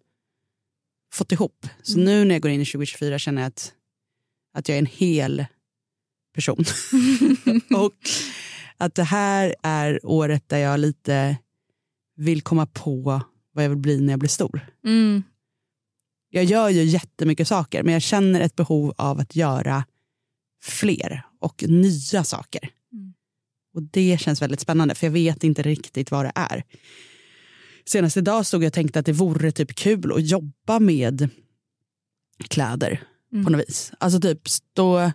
fått 1.13 1.31
ihop. 1.31 1.67
Så 1.81 1.99
nu 1.99 2.25
när 2.25 2.35
jag 2.35 2.41
går 2.41 2.51
in 2.51 2.61
i 2.61 2.65
2024 2.65 3.19
känner 3.19 3.41
jag 3.41 3.47
att, 3.47 3.73
att 4.53 4.69
jag 4.69 4.75
är 4.75 4.79
en 4.79 4.85
hel 4.85 5.45
person. 6.35 6.65
och 7.75 7.93
att 8.77 8.95
det 8.95 9.03
här 9.03 9.55
är 9.63 9.99
året 10.03 10.49
där 10.49 10.57
jag 10.57 10.79
lite 10.79 11.37
vill 12.19 12.41
komma 12.41 12.65
på 12.65 13.21
vad 13.53 13.63
jag 13.63 13.69
vill 13.69 13.77
bli 13.77 14.01
när 14.01 14.13
jag 14.13 14.19
blir 14.19 14.29
stor. 14.29 14.67
Mm. 14.85 15.23
Jag 16.29 16.43
gör 16.43 16.69
ju 16.69 16.83
jättemycket 16.83 17.47
saker 17.47 17.83
men 17.83 17.93
jag 17.93 18.01
känner 18.01 18.41
ett 18.41 18.55
behov 18.55 18.93
av 18.97 19.19
att 19.19 19.35
göra 19.35 19.85
fler 20.63 21.23
och 21.39 21.63
nya 21.67 22.23
saker. 22.23 22.69
Mm. 22.93 23.13
Och 23.73 23.83
det 23.83 24.21
känns 24.21 24.41
väldigt 24.41 24.59
spännande 24.59 24.95
för 24.95 25.07
jag 25.07 25.11
vet 25.11 25.43
inte 25.43 25.61
riktigt 25.61 26.11
vad 26.11 26.25
det 26.25 26.31
är. 26.35 26.63
Senast 27.85 28.17
idag 28.17 28.45
stod 28.45 28.63
jag 28.63 28.67
och 28.67 28.73
tänkte 28.73 28.99
att 28.99 29.05
det 29.05 29.11
vore 29.13 29.51
typ 29.51 29.75
kul 29.75 30.11
att 30.13 30.29
jobba 30.29 30.79
med 30.79 31.29
kläder 32.47 33.03
Mm. 33.31 33.45
på 33.45 33.51
något 33.51 33.61
vis. 33.69 33.91
Alltså 33.99 34.19
typ 34.19 34.47
stå 34.49 35.11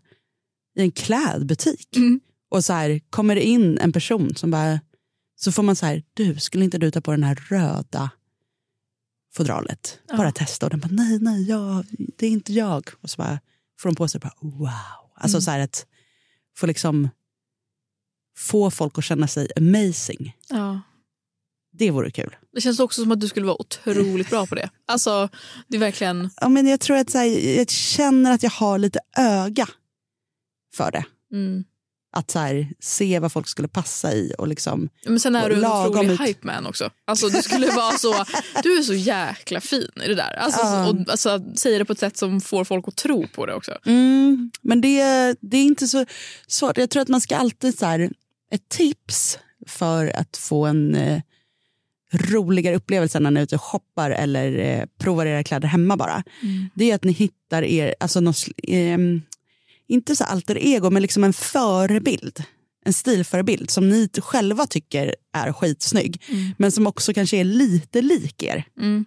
i 0.77 0.83
en 0.83 0.91
klädbutik 0.91 1.97
Mm. 1.97 2.21
och 2.49 2.65
så 2.65 2.73
här 2.73 3.01
kommer 3.11 3.35
det 3.35 3.43
in 3.43 3.79
en 3.79 3.93
person 3.93 4.35
som 4.35 4.51
bara 4.51 4.81
så 5.37 5.53
får 5.53 5.63
man 5.63 5.77
så 5.77 5.87
här, 5.87 6.03
du 6.15 6.39
skulle 6.39 6.65
inte 6.65 6.79
du 6.79 6.91
ta 6.91 7.01
på 7.01 7.11
den 7.11 7.23
här 7.25 7.35
röda 7.35 8.11
fodralet? 9.35 9.99
Ja. 10.09 10.17
Bara 10.17 10.33
testa 10.33 10.67
och 10.67 10.71
den 10.71 10.81
bara 10.81 10.89
nej, 10.93 11.19
nej, 11.21 11.43
jag, 11.49 11.85
det 12.19 12.27
är 12.27 12.31
inte 12.31 12.53
jag. 12.53 12.91
Och 13.01 13.11
så 13.11 13.17
bara 13.23 13.41
får 13.81 13.89
de 13.89 13.95
på 13.97 14.09
sig 14.09 14.21
bara 14.21 14.35
wow. 14.41 14.71
Alltså 15.15 15.37
Mm. 15.37 15.43
så 15.43 15.51
här 15.51 15.59
att 15.61 15.87
få 16.57 16.67
liksom 16.67 17.09
få 18.37 18.71
folk 18.71 18.99
att 18.99 19.05
känna 19.05 19.29
sig 19.29 19.49
amazing. 19.57 20.37
Ja. 20.49 20.81
Det 21.73 21.91
vore 21.91 22.11
kul. 22.11 22.37
Det 22.53 22.61
känns 22.61 22.81
också 22.81 23.03
som 23.03 23.13
att 23.13 23.21
du 23.21 23.29
skulle 23.29 23.47
vara 23.47 23.61
otroligt 23.61 24.31
bra 24.31 24.47
på 24.47 24.55
det. 24.55 24.71
Alltså, 24.87 25.29
det 25.69 25.77
är 25.77 25.81
verkligen... 25.81 26.31
Ja, 26.41 26.49
men 26.49 26.67
jag 26.67 26.81
tror 26.81 26.97
att 26.97 27.15
här, 27.15 27.25
jag 27.59 27.71
känner 27.71 28.33
att 28.33 28.43
jag 28.43 28.51
har 28.51 28.79
lite 28.79 29.01
öga 29.17 29.69
för 30.75 30.91
det. 30.91 31.05
Mm. 31.33 31.65
Att 32.17 32.31
så 32.31 32.39
här, 32.39 32.69
se 32.81 33.19
vad 33.19 33.33
folk 33.33 33.49
skulle 33.49 33.69
passa 33.69 34.13
i 34.13 34.33
och 34.39 34.49
liksom 34.49 34.89
Men 35.07 35.21
sen 35.21 35.37
är 35.37 35.49
du 35.49 35.55
en 35.55 35.65
otrolig 35.65 36.11
ut. 36.11 36.21
hype 36.21 36.47
man 36.47 36.67
också. 36.67 36.91
Alltså, 37.05 37.29
du 37.29 37.43
skulle 37.43 37.67
vara 37.71 37.99
så... 37.99 38.25
Du 38.63 38.79
är 38.79 38.83
så 38.83 38.95
jäkla 38.95 39.61
fin 39.61 39.91
i 40.05 40.09
det 40.09 40.15
där. 40.15 40.35
Alltså, 40.37 40.61
Ja. 40.61 40.89
och, 40.89 40.97
alltså, 41.11 41.41
säger 41.57 41.79
det 41.79 41.85
på 41.85 41.93
ett 41.93 41.99
sätt 41.99 42.17
som 42.17 42.41
får 42.41 42.65
folk 42.65 42.89
att 42.89 42.97
tro 42.97 43.27
på 43.29 43.47
det 43.47 43.55
också. 43.55 43.73
Mm, 43.87 44.51
men 44.63 44.81
det, 44.81 45.03
det 45.41 45.57
är 45.57 45.65
inte 45.65 45.87
så 45.89 46.07
svårt. 46.47 46.79
Jag 46.79 46.91
tror 46.91 47.03
att 47.03 47.09
man 47.09 47.21
ska 47.21 47.37
alltid 47.37 47.79
så 47.79 47.87
här, 47.87 48.11
ett 48.51 48.69
tips 48.69 49.39
för 49.67 50.17
att 50.17 50.37
få 50.37 50.67
en 50.67 50.95
eh, 50.95 51.21
roligare 52.13 52.77
upplevelse 52.77 53.21
när 53.21 53.31
ni 53.31 53.41
är 53.41 53.45
ute 53.45 53.55
och 53.55 53.63
shoppar 53.63 54.11
eller 54.11 54.59
eh, 54.59 54.85
provar 54.99 55.27
era 55.27 55.45
kläder 55.45 55.69
hemma 55.69 55.97
bara. 55.97 56.23
Det 56.75 56.91
är 56.91 56.95
att 56.95 57.05
ni 57.05 57.13
hittar 57.13 57.63
er, 57.63 57.95
alltså 58.01 58.21
något, 58.21 58.37
sl- 58.37 58.53
ehm, 58.69 59.23
inte 59.89 60.17
så 60.17 60.25
alter 60.25 60.59
ego, 60.59 60.91
men 60.91 61.03
liksom 61.03 61.25
en 61.25 61.33
förebild. 61.33 62.45
En 62.85 62.93
stilförebild 62.93 63.71
som 63.71 63.89
ni 63.89 64.09
själva 64.19 64.67
tycker 64.67 65.15
är 65.33 65.53
skitsnygg. 65.53 66.23
Men 66.59 66.73
som 66.73 66.87
också 66.87 67.15
kanske 67.15 67.37
är 67.37 67.45
lite 67.45 68.03
lik 68.03 68.43
er. 68.43 68.65
Mm. 68.81 69.05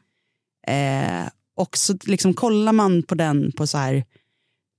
Eh, 0.67 1.29
och 1.55 1.77
så 1.77 1.97
liksom 2.03 2.33
kollar 2.33 2.73
man 2.73 3.03
på 3.03 3.15
den 3.15 3.51
på 3.51 3.67
så 3.67 3.77
här 3.77 4.05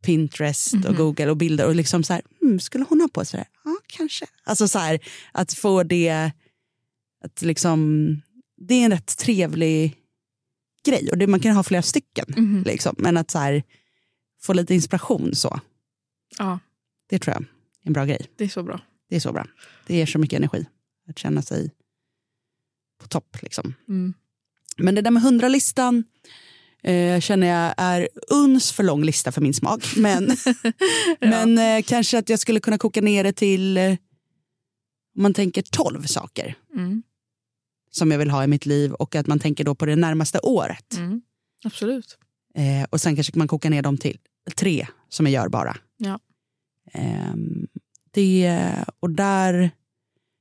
Pinterest 0.02 0.74
och 0.88 0.96
Google 0.96 1.30
och 1.30 1.36
bilder 1.36 1.66
och 1.66 1.74
liksom 1.74 2.04
så 2.04 2.12
här, 2.12 2.22
hmm, 2.40 2.60
skulle 2.60 2.84
hon 2.88 3.00
ha 3.00 3.08
på 3.08 3.24
sig 3.24 3.40
det? 3.40 3.46
Ja, 3.64 3.76
kanske. 3.86 4.26
Alltså 4.44 4.68
så 4.68 4.78
här, 4.78 5.00
att 5.32 5.52
få 5.52 5.82
det, 5.82 6.30
att 7.24 7.42
liksom, 7.42 8.10
det 8.56 8.74
är 8.74 8.84
en 8.84 8.90
rätt 8.90 9.16
trevlig 9.16 9.96
grej 10.86 11.08
och 11.10 11.18
det, 11.18 11.26
man 11.26 11.40
kan 11.40 11.56
ha 11.56 11.62
flera 11.62 11.82
stycken. 11.82 12.26
Mhm. 12.36 12.62
Liksom, 12.66 12.94
men 12.98 13.16
att 13.16 13.30
så 13.30 13.38
här, 13.38 13.62
få 14.42 14.52
lite 14.52 14.74
inspiration 14.74 15.34
så, 15.34 15.60
Ja, 16.38 16.58
det 17.08 17.18
tror 17.18 17.34
jag 17.34 17.42
är 17.42 17.48
en 17.82 17.92
bra 17.92 18.04
grej. 18.04 18.26
det 18.36 18.44
är 18.44 18.48
så 18.48 18.62
bra. 18.62 18.80
Det 19.08 19.16
är 19.16 19.20
så 19.20 19.32
bra. 19.32 19.46
Det 19.86 19.96
ger 19.96 20.06
så 20.06 20.18
mycket 20.18 20.36
energi 20.36 20.66
att 21.08 21.18
känna 21.18 21.42
sig 21.42 21.70
på 23.02 23.08
topp. 23.08 23.36
Liksom. 23.42 23.74
Mm. 23.88 24.14
Men 24.76 24.94
det 24.94 25.02
där 25.02 25.10
med 25.10 25.22
hundralistan 25.22 26.04
eh, 26.82 27.20
känner 27.20 27.46
jag 27.46 27.74
är 27.76 28.08
uns 28.30 28.72
för 28.72 28.82
lång 28.82 29.04
lista 29.04 29.32
för 29.32 29.40
min 29.40 29.54
smak. 29.54 29.84
Men, 29.96 30.36
men 31.20 31.58
eh, 31.58 31.82
kanske 31.82 32.18
att 32.18 32.28
jag 32.28 32.38
skulle 32.38 32.60
kunna 32.60 32.78
koka 32.78 33.00
ner 33.00 33.24
det 33.24 33.32
till, 33.32 33.76
eh, 33.76 33.90
om 35.16 35.22
man 35.22 35.34
tänker 35.34 35.62
12 35.62 36.02
saker 36.02 36.54
Mm. 36.74 37.02
som 37.90 38.10
jag 38.10 38.18
vill 38.18 38.30
ha 38.30 38.44
i 38.44 38.46
mitt 38.46 38.66
liv 38.66 38.92
och 38.92 39.14
att 39.14 39.26
man 39.26 39.38
tänker 39.38 39.64
då 39.64 39.74
på 39.74 39.86
det 39.86 39.96
närmaste 39.96 40.38
året. 40.38 40.96
Mm. 40.96 41.22
Absolut. 41.64 42.18
Eh, 42.54 42.84
och 42.90 43.00
sen 43.00 43.14
kanske 43.14 43.38
man 43.38 43.48
kokar 43.48 43.70
ner 43.70 43.82
dem 43.82 43.98
till 43.98 44.18
tre 44.50 44.86
som 45.08 45.26
är 45.26 45.30
görbara. 45.30 45.76
Ja. 45.96 46.18
Ehm, 46.92 47.66
det, 48.10 48.60
och 49.00 49.10
där 49.10 49.70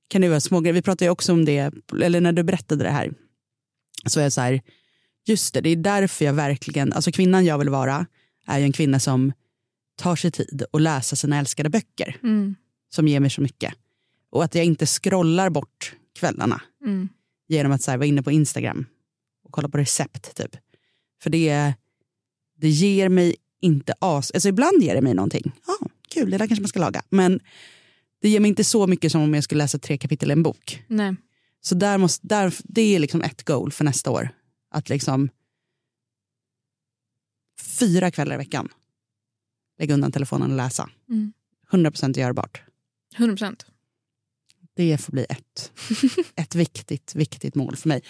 kan 0.07 0.21
det 0.21 0.29
vara 0.29 0.39
små 0.39 0.59
grejer. 0.59 0.73
Vi 0.73 0.81
pratade 0.81 1.05
ju 1.05 1.11
också 1.11 1.33
om 1.33 1.45
det, 1.45 1.73
eller 2.03 2.21
när 2.21 2.31
du 2.33 2.43
berättade 2.43 2.83
det 2.83 2.89
här, 2.91 3.13
så 4.05 4.19
är 4.19 4.23
jag 4.23 4.33
så 4.33 4.41
här, 4.41 4.61
just 5.25 5.53
det, 5.53 5.61
det 5.61 5.69
är 5.69 5.75
därför 5.75 6.25
jag 6.25 6.33
verkligen, 6.33 6.93
alltså 6.93 7.11
kvinnan 7.11 7.45
jag 7.45 7.57
vill 7.57 7.69
vara 7.69 8.05
är 8.45 8.57
ju 8.59 8.63
en 8.63 8.71
kvinna 8.73 8.99
som 8.99 9.33
tar 9.95 10.15
sig 10.15 10.31
tid 10.31 10.63
att 10.73 10.81
läsa 10.81 11.15
sina 11.15 11.37
älskade 11.39 11.69
böcker 11.69 12.17
Mm. 12.23 12.55
som 12.89 13.07
ger 13.07 13.19
mig 13.19 13.29
så 13.29 13.41
mycket. 13.41 13.73
Och 14.29 14.43
att 14.43 14.55
jag 14.55 14.65
inte 14.65 14.85
scrollar 14.85 15.49
bort 15.49 15.95
kvällarna 16.19 16.61
Mm. 16.85 17.09
genom 17.47 17.71
att 17.71 17.81
så 17.81 17.91
här, 17.91 17.97
vara 17.97 18.07
inne 18.07 18.23
på 18.23 18.31
Instagram 18.31 18.85
och 19.43 19.51
kolla 19.51 19.69
på 19.69 19.77
recept. 19.77 20.35
Typ. 20.35 20.55
För 21.21 21.29
det, 21.29 21.73
det 22.57 22.69
ger 22.69 23.09
mig 23.09 23.35
inte 23.61 23.93
as... 23.99 24.31
Alltså 24.31 24.49
ibland 24.49 24.83
ger 24.83 24.95
det 24.95 25.01
mig 25.01 25.13
någonting. 25.13 25.51
Ja, 25.67 25.87
kul, 26.09 26.31
det 26.31 26.37
där 26.37 26.47
kanske 26.47 26.61
man 26.61 26.69
ska 26.69 26.79
laga. 26.79 27.03
Men 27.09 27.39
det 28.21 28.29
ger 28.29 28.39
mig 28.39 28.49
inte 28.49 28.63
så 28.63 28.87
mycket 28.87 29.11
som 29.11 29.21
om 29.21 29.33
jag 29.33 29.43
skulle 29.43 29.63
läsa 29.63 29.79
tre 29.79 29.97
kapitel 29.97 30.29
i 30.29 30.33
en 30.33 30.43
bok. 30.43 30.83
Nej. 30.87 31.15
Så 31.61 31.75
där 31.75 31.97
måste, 31.97 32.27
där, 32.27 32.53
det 32.63 32.95
är 32.95 32.99
liksom 32.99 33.21
ett 33.21 33.43
goal 33.43 33.71
för 33.71 33.83
nästa 33.85 34.11
år. 34.11 34.29
Att 34.71 34.89
liksom 34.89 35.29
fyra 37.79 38.11
kvällar 38.11 38.35
i 38.35 38.37
veckan 38.37 38.69
lägga 39.79 39.93
undan 39.93 40.11
telefonen 40.11 40.51
och 40.51 40.57
läsa. 40.57 40.89
Mm. 41.09 41.33
100% 41.71 42.19
görbart. 42.19 42.61
100 43.17 43.33
procent. 43.33 43.65
Det 44.73 44.97
får 44.97 45.11
bli 45.11 45.25
ett, 45.29 45.71
ett 46.35 46.55
viktigt, 46.55 47.15
viktigt 47.15 47.55
mål 47.55 47.75
för 47.75 47.89
mig. 47.89 48.01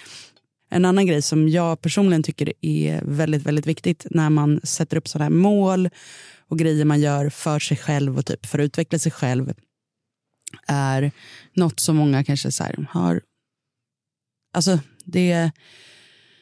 En 0.69 0.85
annan 0.85 1.05
grej 1.05 1.21
som 1.21 1.49
jag 1.49 1.81
personligen 1.81 2.23
tycker 2.23 2.53
är 2.61 3.01
väldigt, 3.03 3.43
väldigt 3.43 3.67
viktigt 3.67 4.05
när 4.09 4.29
man 4.29 4.61
sätter 4.63 4.97
upp 4.97 5.07
sådana 5.07 5.25
här 5.25 5.29
mål 5.29 5.89
och 6.47 6.59
grejer 6.59 6.85
man 6.85 6.99
gör 6.99 7.29
för 7.29 7.59
sig 7.59 7.77
själv 7.77 8.17
och 8.17 8.25
typ 8.25 8.45
för 8.45 8.59
att 8.59 8.63
utveckla 8.65 8.99
sig 8.99 9.11
själv 9.11 9.53
är 10.67 11.11
något 11.53 11.79
som 11.79 11.95
många 11.95 12.23
kanske 12.23 12.51
så 12.51 12.63
här 12.63 12.87
har... 12.89 13.21
Alltså 14.53 14.79
det, 15.05 15.51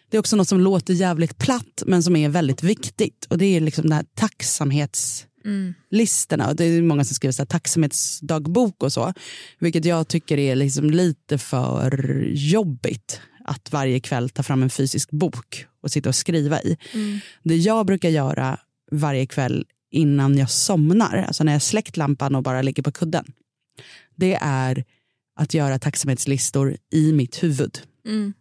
det 0.10 0.18
är 0.18 0.20
också 0.20 0.36
något 0.36 0.48
som 0.48 0.62
låter 0.62 0.94
jävligt 0.94 1.38
platt 1.38 1.84
men 1.86 2.04
som 2.04 2.16
är 2.16 2.30
väldigt 2.30 2.64
viktigt 2.64 3.26
och 3.30 3.38
det 3.38 3.46
är 3.46 3.62
liksom 3.62 3.90
det 3.90 3.96
här 3.96 4.06
tacksamhets 4.16 5.28
Mm. 5.46 5.74
listorna. 5.92 6.54
Det 6.54 6.66
är 6.66 6.82
många 6.82 7.04
som 7.04 7.16
skriver 7.16 7.32
så 7.32 7.42
här, 7.42 7.48
tacksamhetsdagbok 7.48 8.84
och 8.84 8.94
så. 8.94 9.14
Vilket 9.60 9.86
jag 9.86 10.08
tycker 10.08 10.38
är 10.38 10.56
liksom 10.56 10.90
lite 10.90 11.38
för 11.38 12.24
jobbigt. 12.32 13.22
Att 13.48 13.72
varje 13.72 14.00
kväll 14.00 14.30
ta 14.30 14.44
fram 14.44 14.64
en 14.64 14.70
fysisk 14.70 15.12
bok 15.12 15.66
och 15.82 15.92
sitta 15.92 16.10
och 16.10 16.16
skriva 16.16 16.62
i. 16.62 16.78
Mm. 16.94 17.20
Det 17.44 17.56
jag 17.56 17.86
brukar 17.86 18.10
göra 18.10 18.60
varje 18.92 19.26
kväll 19.26 19.66
innan 19.92 20.38
jag 20.38 20.50
somnar, 20.50 21.26
alltså 21.28 21.44
när 21.44 21.52
jag 21.52 21.62
släckt 21.62 21.98
lampan 21.98 22.36
och 22.36 22.44
bara 22.44 22.62
ligger 22.62 22.84
på 22.84 22.92
kudden. 22.92 23.26
Det 24.16 24.38
är 24.42 24.84
att 25.36 25.54
göra 25.54 25.80
tacksamhetslistor 25.80 26.78
i 26.92 27.14
mitt 27.14 27.44
huvud. 27.44 27.80
Mm. 28.06 28.34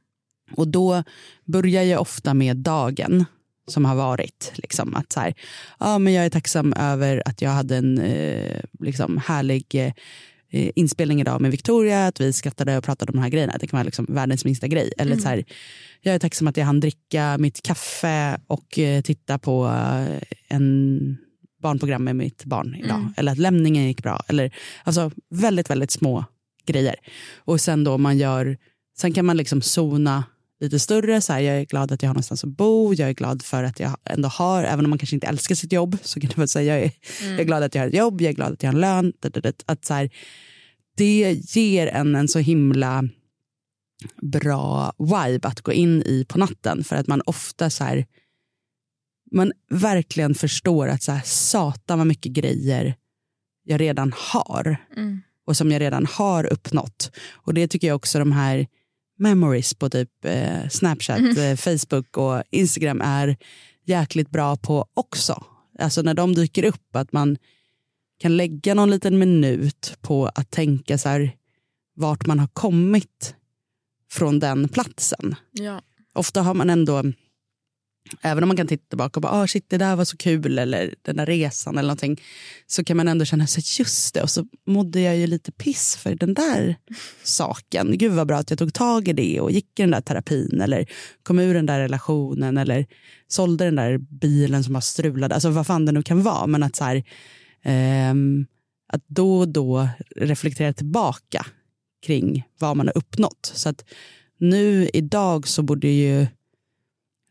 Och 0.52 0.68
då 0.68 1.04
börjar 1.44 1.82
jag 1.82 2.00
ofta 2.00 2.34
med 2.34 2.56
dagen 2.56 3.24
som 3.66 3.84
har 3.84 3.94
varit. 3.94 4.52
Liksom, 4.54 4.94
att 4.94 5.12
så 5.12 5.20
här, 5.20 5.34
ja, 5.80 5.98
men 5.98 6.12
jag 6.12 6.24
är 6.24 6.30
tacksam 6.30 6.72
över 6.72 7.22
att 7.26 7.42
jag 7.42 7.50
hade 7.50 7.76
en 7.76 7.98
eh, 7.98 8.60
liksom, 8.80 9.20
härlig 9.26 9.74
eh, 9.74 9.92
inspelning 10.54 11.20
idag 11.20 11.40
med 11.40 11.50
Victoria, 11.50 12.06
att 12.06 12.20
vi 12.20 12.32
skrattade 12.32 12.78
och 12.78 12.84
pratade 12.84 13.10
om 13.10 13.16
de 13.16 13.22
här 13.22 13.30
grejerna. 13.30 13.56
Det 13.60 13.66
kan 13.66 13.76
vara 13.76 13.84
liksom 13.84 14.06
världens 14.08 14.44
minsta 14.44 14.68
grej. 14.68 14.92
Eller 14.98 15.16
så 15.16 15.28
här, 15.28 15.44
jag 16.00 16.14
är 16.14 16.18
tacksam 16.18 16.48
att 16.48 16.56
jag 16.56 16.64
hann 16.64 16.80
dricka 16.80 17.38
mitt 17.38 17.62
kaffe 17.62 18.40
och 18.46 18.78
eh, 18.78 19.02
titta 19.02 19.38
på 19.38 19.66
eh, 19.66 20.22
en 20.48 21.16
barnprogram 21.62 22.04
med 22.04 22.16
mitt 22.16 22.44
barn 22.44 22.74
idag. 22.74 22.98
Mm. 22.98 23.14
Eller 23.16 23.32
att 23.32 23.38
lämningen 23.38 23.84
gick 23.84 24.02
bra. 24.02 24.20
Eller, 24.28 24.54
alltså 24.84 25.10
väldigt, 25.30 25.70
väldigt 25.70 25.90
små 25.90 26.24
grejer. 26.66 26.96
Och 27.36 27.60
sen 27.60 27.84
då 27.84 27.98
man 27.98 28.18
gör, 28.18 28.56
sen 28.98 29.12
kan 29.12 29.26
man 29.26 29.36
liksom 29.36 29.62
zona 29.62 30.24
lite 30.64 30.78
större. 30.78 31.20
Så 31.20 31.32
här, 31.32 31.40
jag 31.40 31.56
är 31.56 31.64
glad 31.64 31.92
att 31.92 32.02
jag 32.02 32.08
har 32.08 32.14
någonstans 32.14 32.44
att 32.44 32.50
bo. 32.50 32.94
Jag 32.94 33.08
är 33.08 33.14
glad 33.14 33.42
för 33.42 33.64
att 33.64 33.80
jag 33.80 33.96
ändå 34.04 34.28
har, 34.28 34.64
även 34.64 34.84
om 34.84 34.90
man 34.90 34.98
kanske 34.98 35.16
inte 35.16 35.26
älskar 35.26 35.54
sitt 35.54 35.72
jobb, 35.72 35.96
så 36.02 36.20
kan 36.20 36.30
man 36.36 36.48
säga 36.48 36.76
jag 36.78 36.84
är, 36.84 36.92
jag 37.30 37.40
är 37.40 37.44
glad 37.44 37.62
att 37.62 37.74
jag 37.74 37.82
har 37.82 37.88
ett 37.88 37.94
jobb, 37.94 38.20
jag 38.20 38.30
är 38.30 38.34
glad 38.34 38.52
att 38.52 38.62
jag 38.62 38.68
har 38.70 38.74
en 38.74 38.80
lön. 38.80 39.12
Att 39.66 39.84
så 39.84 39.94
här, 39.94 40.10
det 40.96 41.32
ger 41.32 41.86
en 41.86 42.14
en 42.14 42.28
så 42.28 42.38
himla 42.38 43.08
bra 44.22 44.92
vibe 44.98 45.48
att 45.48 45.60
gå 45.60 45.72
in 45.72 46.02
i 46.02 46.24
på 46.28 46.38
natten 46.38 46.84
för 46.84 46.96
att 46.96 47.06
man 47.06 47.22
ofta 47.26 47.70
så 47.70 47.84
här, 47.84 48.06
man 49.32 49.52
verkligen 49.70 50.34
förstår 50.34 50.88
att 50.88 51.02
så 51.02 51.12
här, 51.12 51.22
satan 51.24 51.98
vad 51.98 52.06
mycket 52.06 52.32
grejer 52.32 52.94
jag 53.64 53.80
redan 53.80 54.12
har 54.16 54.76
Mm. 54.96 55.20
och 55.46 55.56
som 55.56 55.70
jag 55.70 55.80
redan 55.80 56.06
har 56.06 56.52
uppnått. 56.52 57.10
Och 57.32 57.54
det 57.54 57.68
tycker 57.68 57.86
jag 57.88 57.96
också 57.96 58.18
de 58.18 58.32
här 58.32 58.66
memories 59.18 59.74
på 59.74 59.90
typ 59.90 60.24
eh, 60.24 60.68
Snapchat, 60.68 61.38
eh, 61.38 61.56
Facebook 61.56 62.16
och 62.16 62.42
Instagram 62.50 63.00
är 63.00 63.36
jäkligt 63.84 64.30
bra 64.30 64.56
på 64.56 64.86
också. 64.94 65.44
Alltså 65.78 66.02
när 66.02 66.14
de 66.14 66.34
dyker 66.34 66.64
upp, 66.64 66.96
att 66.96 67.12
man 67.12 67.36
kan 68.18 68.36
lägga 68.36 68.74
någon 68.74 68.90
liten 68.90 69.18
minut 69.18 69.98
på 70.00 70.26
att 70.26 70.50
tänka 70.50 70.98
så 70.98 71.08
här, 71.08 71.36
vart 71.96 72.26
man 72.26 72.38
har 72.38 72.48
kommit 72.52 73.34
från 74.10 74.38
den 74.38 74.68
platsen. 74.68 75.34
Ja. 75.52 75.82
Ofta 76.14 76.42
har 76.42 76.54
man 76.54 76.70
ändå, 76.70 77.02
även 78.22 78.44
om 78.44 78.48
man 78.48 78.56
kan 78.56 78.66
titta 78.66 78.88
tillbaka 78.88 79.18
och 79.18 79.22
bara, 79.22 79.32
ah, 79.32 79.46
shit 79.46 79.70
det 79.70 79.78
där 79.78 79.96
var 79.96 80.04
så 80.04 80.16
kul 80.16 80.58
eller 80.58 80.94
den 81.02 81.16
där 81.16 81.26
resan 81.26 81.78
eller 81.78 81.86
någonting, 81.86 82.20
så 82.66 82.84
kan 82.84 82.96
man 82.96 83.08
ändå 83.08 83.24
känna 83.24 83.46
sig 83.46 83.62
just 83.78 84.14
det 84.14 84.22
och 84.22 84.30
så 84.30 84.46
mådde 84.66 85.00
jag 85.00 85.16
ju 85.16 85.26
lite 85.26 85.52
piss 85.52 85.96
för 85.96 86.14
den 86.14 86.34
där 86.34 86.76
saken. 87.22 87.98
Gud 87.98 88.12
vad 88.12 88.26
bra 88.26 88.36
att 88.36 88.50
jag 88.50 88.58
tog 88.58 88.74
tag 88.74 89.08
i 89.08 89.12
det 89.12 89.40
och 89.40 89.50
gick 89.50 89.78
i 89.78 89.82
den 89.82 89.90
där 89.90 90.00
terapin 90.00 90.60
eller 90.60 90.86
kom 91.22 91.38
ur 91.38 91.54
den 91.54 91.66
där 91.66 91.80
relationen 91.80 92.58
eller 92.58 92.86
sålde 93.28 93.64
den 93.64 93.76
där 93.76 93.98
bilen 93.98 94.64
som 94.64 94.74
var 94.74 94.80
strulad, 94.80 95.32
alltså 95.32 95.50
vad 95.50 95.66
fan 95.66 95.86
det 95.86 95.92
nu 95.92 96.02
kan 96.02 96.22
vara, 96.22 96.46
men 96.46 96.62
att 96.62 96.76
så 96.76 96.84
här, 96.84 97.04
ehm, 97.62 98.46
att 98.92 99.02
då 99.06 99.38
och 99.38 99.48
då 99.48 99.88
reflektera 100.16 100.72
tillbaka 100.72 101.46
kring 102.06 102.44
vad 102.58 102.76
man 102.76 102.86
har 102.86 102.98
uppnått. 102.98 103.52
Så 103.54 103.68
att 103.68 103.84
nu 104.38 104.88
idag 104.92 105.48
så 105.48 105.62
borde 105.62 105.88
ju 105.88 106.26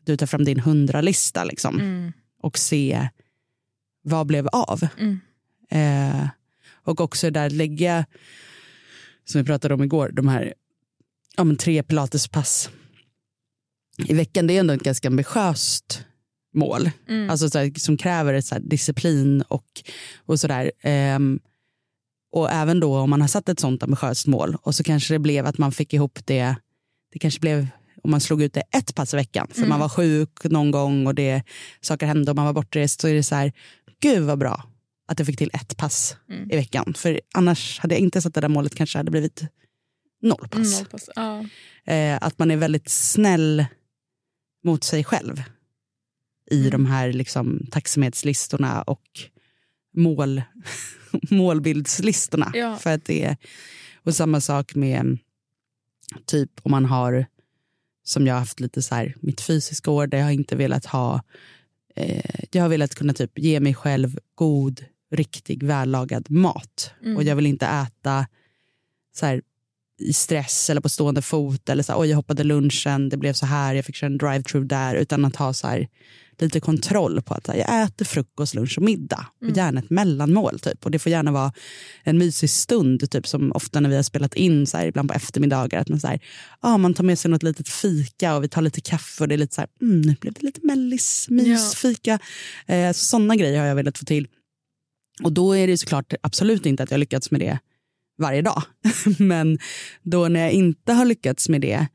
du 0.06 0.16
ta 0.16 0.26
fram 0.26 0.44
din 0.44 0.60
hundralista 0.60 1.44
liksom, 1.44 1.80
Mm. 1.80 2.12
och 2.42 2.58
se 2.58 3.08
vad 4.02 4.26
blev 4.26 4.48
av. 4.48 4.88
Mm. 4.98 5.20
Eh, 5.70 6.28
och 6.72 7.00
också 7.00 7.30
där 7.30 7.50
lägga, 7.50 8.06
som 9.24 9.40
vi 9.40 9.46
pratade 9.46 9.74
om 9.74 9.82
igår, 9.82 10.10
de 10.12 10.28
här 10.28 10.54
ja, 11.36 11.44
men 11.44 11.56
tre 11.56 11.82
pilatespass 11.82 12.70
i 14.06 14.14
veckan. 14.14 14.46
Det 14.46 14.56
är 14.56 14.60
ändå 14.60 14.74
ett 14.74 14.82
ganska 14.82 15.08
ambitiöst 15.08 16.04
mål. 16.54 16.90
Mm. 17.08 17.30
Alltså 17.30 17.50
så 17.50 17.58
här, 17.58 17.78
som 17.78 17.96
kräver 17.96 18.34
ett 18.34 18.46
så 18.46 18.54
här, 18.54 18.62
disciplin 18.62 19.42
och, 19.42 19.66
och 20.16 20.40
sådär. 20.40 20.72
Ehm, 20.80 21.40
och 22.32 22.50
även 22.50 22.80
då 22.80 22.98
om 22.98 23.10
man 23.10 23.20
har 23.20 23.28
satt 23.28 23.48
ett 23.48 23.60
sånt 23.60 23.82
ambitiöst 23.82 24.26
mål 24.26 24.56
och 24.62 24.74
så 24.74 24.84
kanske 24.84 25.14
det 25.14 25.18
blev 25.18 25.46
att 25.46 25.58
man 25.58 25.72
fick 25.72 25.94
ihop 25.94 26.18
det, 26.24 26.56
det 27.12 27.18
kanske 27.18 27.40
blev 27.40 27.66
om 28.04 28.10
man 28.10 28.20
slog 28.20 28.42
ut 28.42 28.52
det 28.52 28.62
ett 28.76 28.94
pass 28.94 29.14
i 29.14 29.16
veckan 29.16 29.48
för 29.54 29.66
man 29.66 29.80
var 29.80 29.88
sjuk 29.88 30.44
någon 30.44 30.70
gång 30.70 31.06
och 31.06 31.14
det 31.14 31.42
saker 31.80 32.06
hände 32.06 32.30
och 32.30 32.36
man 32.36 32.44
var 32.46 32.52
bortrest 32.52 33.00
så 33.00 33.08
är 33.08 33.14
det 33.14 33.22
så 33.22 33.34
här, 33.34 33.52
gud 34.00 34.22
vad 34.22 34.38
bra 34.38 34.62
att 35.08 35.18
jag 35.18 35.26
fick 35.26 35.38
till 35.38 35.50
ett 35.52 35.76
pass 35.76 36.16
Mm. 36.30 36.50
i 36.50 36.56
veckan. 36.56 36.94
För 36.96 37.20
annars 37.34 37.78
hade 37.78 37.94
jag 37.94 38.00
inte 38.00 38.22
satt 38.22 38.34
det 38.34 38.40
där 38.40 38.48
målet 38.48 38.74
kanske 38.74 38.98
hade 38.98 39.10
blivit 39.10 39.42
noll 40.22 40.48
pass. 40.50 40.72
Mm, 40.74 40.84
hoppas. 40.84 41.08
Ja. 41.16 41.44
Eh, 41.92 42.18
att 42.20 42.38
man 42.38 42.50
är 42.50 42.56
väldigt 42.56 42.88
snäll 42.88 43.66
mot 44.64 44.84
sig 44.84 45.04
själv 45.04 45.42
i 46.50 46.58
Mm. 46.58 46.70
de 46.70 46.86
här 46.86 47.12
liksom, 47.12 47.66
tacksamhetslistorna 47.70 48.82
och 48.82 49.02
mål, 49.96 50.42
målbildslistorna. 51.30 52.50
Ja. 52.54 52.76
För 52.76 52.90
att 52.94 53.04
det 53.04 53.24
är, 53.24 53.36
och 54.02 54.14
samma 54.14 54.40
sak 54.40 54.74
med 54.74 55.18
typ 56.26 56.50
om 56.62 56.70
man 56.70 56.84
har, 56.84 57.26
som 58.04 58.26
jag 58.26 58.34
har 58.34 58.38
haft 58.38 58.60
lite 58.60 58.82
så 58.82 58.94
här, 58.94 59.14
mitt 59.20 59.40
fysiska 59.40 59.90
år 59.90 60.06
där 60.06 60.18
jag 60.18 60.24
har 60.24 60.32
inte 60.32 60.56
velat 60.56 60.86
ha, 60.86 61.22
eh, 61.96 62.44
jag 62.50 62.62
har 62.62 62.68
velat 62.68 62.94
kunna 62.94 63.12
typ 63.14 63.38
ge 63.38 63.60
mig 63.60 63.74
själv 63.74 64.18
god, 64.34 64.84
riktig, 65.10 65.62
vällagad 65.62 66.30
mat. 66.30 66.90
Mm. 67.02 67.16
Och 67.16 67.22
jag 67.22 67.36
vill 67.36 67.46
inte 67.46 67.66
äta 67.66 68.26
så 69.16 69.26
här, 69.26 69.42
i 69.98 70.12
stress 70.12 70.70
eller 70.70 70.80
på 70.80 70.88
stående 70.88 71.22
fot 71.22 71.68
eller 71.68 71.82
så 71.82 71.92
här, 71.92 72.00
oj 72.00 72.08
jag 72.08 72.16
hoppade 72.16 72.44
lunchen, 72.44 73.08
det 73.08 73.16
blev 73.16 73.32
så 73.32 73.46
här, 73.46 73.74
jag 73.74 73.84
fick 73.84 73.96
köra 73.96 74.10
en 74.10 74.18
drive-through 74.18 74.66
där 74.66 74.94
utan 74.94 75.24
att 75.24 75.36
ha 75.36 75.52
så 75.52 75.66
här, 75.66 75.88
lite 76.42 76.60
kontroll 76.60 77.22
på 77.22 77.34
att 77.34 77.46
här, 77.46 77.54
jag 77.54 77.82
äter 77.82 78.04
frukost, 78.04 78.54
lunch 78.54 78.78
och 78.78 78.84
middag 78.84 79.26
och 79.42 79.56
gärna 79.56 79.80
ett 79.80 79.90
mellanmål 79.90 80.58
typ 80.58 80.84
och 80.84 80.90
det 80.90 80.98
får 80.98 81.12
gärna 81.12 81.32
vara 81.32 81.52
en 82.02 82.18
mysig 82.18 82.50
stund 82.50 83.10
typ 83.10 83.26
som 83.26 83.52
ofta 83.52 83.80
när 83.80 83.88
vi 83.90 83.96
har 83.96 84.02
spelat 84.02 84.34
in 84.34 84.66
så 84.66 84.76
här, 84.76 84.86
ibland 84.86 85.08
på 85.08 85.14
eftermiddagar 85.14 85.80
att 85.80 85.88
man 85.88 86.00
så 86.00 86.06
här, 86.06 86.20
ah, 86.60 86.78
man 86.78 86.94
tar 86.94 87.04
med 87.04 87.18
sig 87.18 87.30
något 87.30 87.42
litet 87.42 87.68
fika 87.68 88.36
och 88.36 88.44
vi 88.44 88.48
tar 88.48 88.62
lite 88.62 88.80
kaffe 88.80 89.24
och 89.24 89.28
det 89.28 89.34
är 89.34 89.38
lite 89.38 89.54
så 89.54 89.60
här, 89.60 89.68
mm, 89.82 90.00
nu 90.00 90.16
blev 90.20 90.32
det 90.32 90.42
lite 90.42 90.60
mellis, 90.62 91.26
mysfika. 91.30 92.18
Eh, 92.66 92.92
så 92.92 93.04
sådana 93.04 93.36
grejer 93.36 93.60
har 93.60 93.66
jag 93.66 93.74
velat 93.74 93.98
få 93.98 94.04
till. 94.04 94.28
Och 95.22 95.32
då 95.32 95.56
är 95.56 95.66
det 95.66 95.78
såklart 95.78 96.14
absolut 96.22 96.66
inte 96.66 96.82
att 96.82 96.90
jag 96.90 97.00
lyckats 97.00 97.30
med 97.30 97.40
det 97.40 97.58
varje 98.18 98.42
dag. 98.42 98.62
Men 99.18 99.58
då 100.02 100.28
när 100.28 100.40
jag 100.40 100.52
inte 100.52 100.92
har 100.92 101.04
lyckats 101.04 101.48
med 101.48 101.60
det 101.60 101.86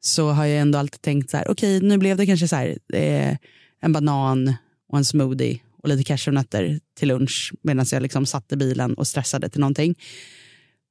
så 0.00 0.30
har 0.30 0.46
jag 0.46 0.60
ändå 0.60 0.78
alltid 0.78 1.02
tänkt 1.02 1.30
så 1.30 1.36
här, 1.36 1.50
okej 1.50 1.80
nu 1.80 1.98
blev 1.98 2.16
det 2.16 2.26
kanske 2.26 2.48
så 2.48 2.56
här, 2.56 2.78
eh, 2.92 3.36
en 3.82 3.92
banan 3.92 4.54
och 4.88 4.98
en 4.98 5.04
smoothie 5.04 5.60
och 5.82 5.88
lite 5.88 6.04
cashewnötter 6.04 6.80
till 6.94 7.08
lunch 7.08 7.52
medan 7.62 7.86
jag 7.92 8.02
liksom 8.02 8.26
satt 8.26 8.52
i 8.52 8.56
bilen 8.56 8.94
och 8.94 9.06
stressade 9.06 9.48
till 9.48 9.60
någonting. 9.60 9.98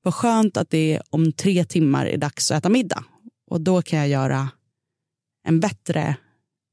Vad 0.03 0.13
skönt 0.13 0.57
att 0.57 0.69
det 0.69 1.01
om 1.09 1.31
tre 1.31 1.65
timmar 1.65 2.05
är 2.05 2.17
dags 2.17 2.51
att 2.51 2.57
äta 2.57 2.69
middag 2.69 3.03
och 3.47 3.61
då 3.61 3.81
kan 3.81 3.99
jag 3.99 4.07
göra 4.07 4.49
en 5.43 5.59
bättre 5.59 6.15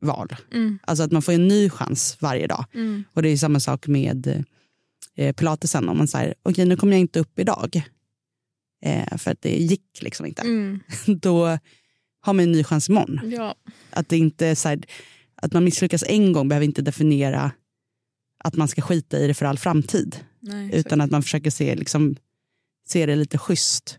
val. 0.00 0.37
Mm. 0.52 0.78
Alltså 0.83 1.04
att 1.04 1.12
man 1.12 1.22
får 1.22 1.33
en 1.33 1.48
ny 1.48 1.70
chans 1.70 2.16
varje 2.20 2.46
dag. 2.46 2.64
Mm. 2.74 3.04
Och 3.12 3.22
det 3.22 3.28
är 3.28 3.37
samma 3.37 3.61
sak 3.61 3.87
med 3.87 4.44
eh, 5.14 5.33
pilatesen. 5.33 5.88
Om 5.88 5.98
man 5.98 6.09
säger, 6.09 6.35
okej 6.42 6.66
nu 6.66 6.76
kommer 6.76 6.92
jag 6.92 7.00
inte 7.00 7.20
upp 7.20 7.38
idag. 7.38 7.83
Eh, 8.85 9.16
för 9.16 9.31
att 9.31 9.42
det 9.42 9.59
gick 9.59 10.02
liksom 10.02 10.26
inte. 10.26 10.42
Mm. 10.42 10.81
Då 11.07 11.59
har 12.20 12.33
man 12.33 12.40
en 12.40 12.52
ny 12.52 12.64
chans 12.64 12.88
imorgon. 12.88 13.20
Ja. 13.24 13.54
Att, 13.90 14.09
det 14.09 14.18
inte 14.18 14.46
är 14.46 14.54
så 14.54 14.68
här, 14.68 14.81
att 15.42 15.53
man 15.53 15.64
misslyckas 15.64 16.05
en 16.07 16.33
gång 16.33 16.48
behöver 16.48 16.66
inte 16.66 16.83
definiera 16.83 17.51
att 18.44 18.57
man 18.57 18.68
ska 18.68 18.83
skita 18.83 19.18
i 19.18 19.27
det 19.27 19.35
för 19.35 19.46
all 19.46 19.59
framtid. 19.59 20.16
Nej, 20.40 20.70
Utan 20.72 21.01
att 21.01 21.11
man 21.11 21.22
försöker 21.22 21.51
se, 21.51 21.74
liksom, 21.74 22.16
se 22.88 23.07
det 23.07 23.16
lite 23.16 23.38
schysst. 23.38 23.98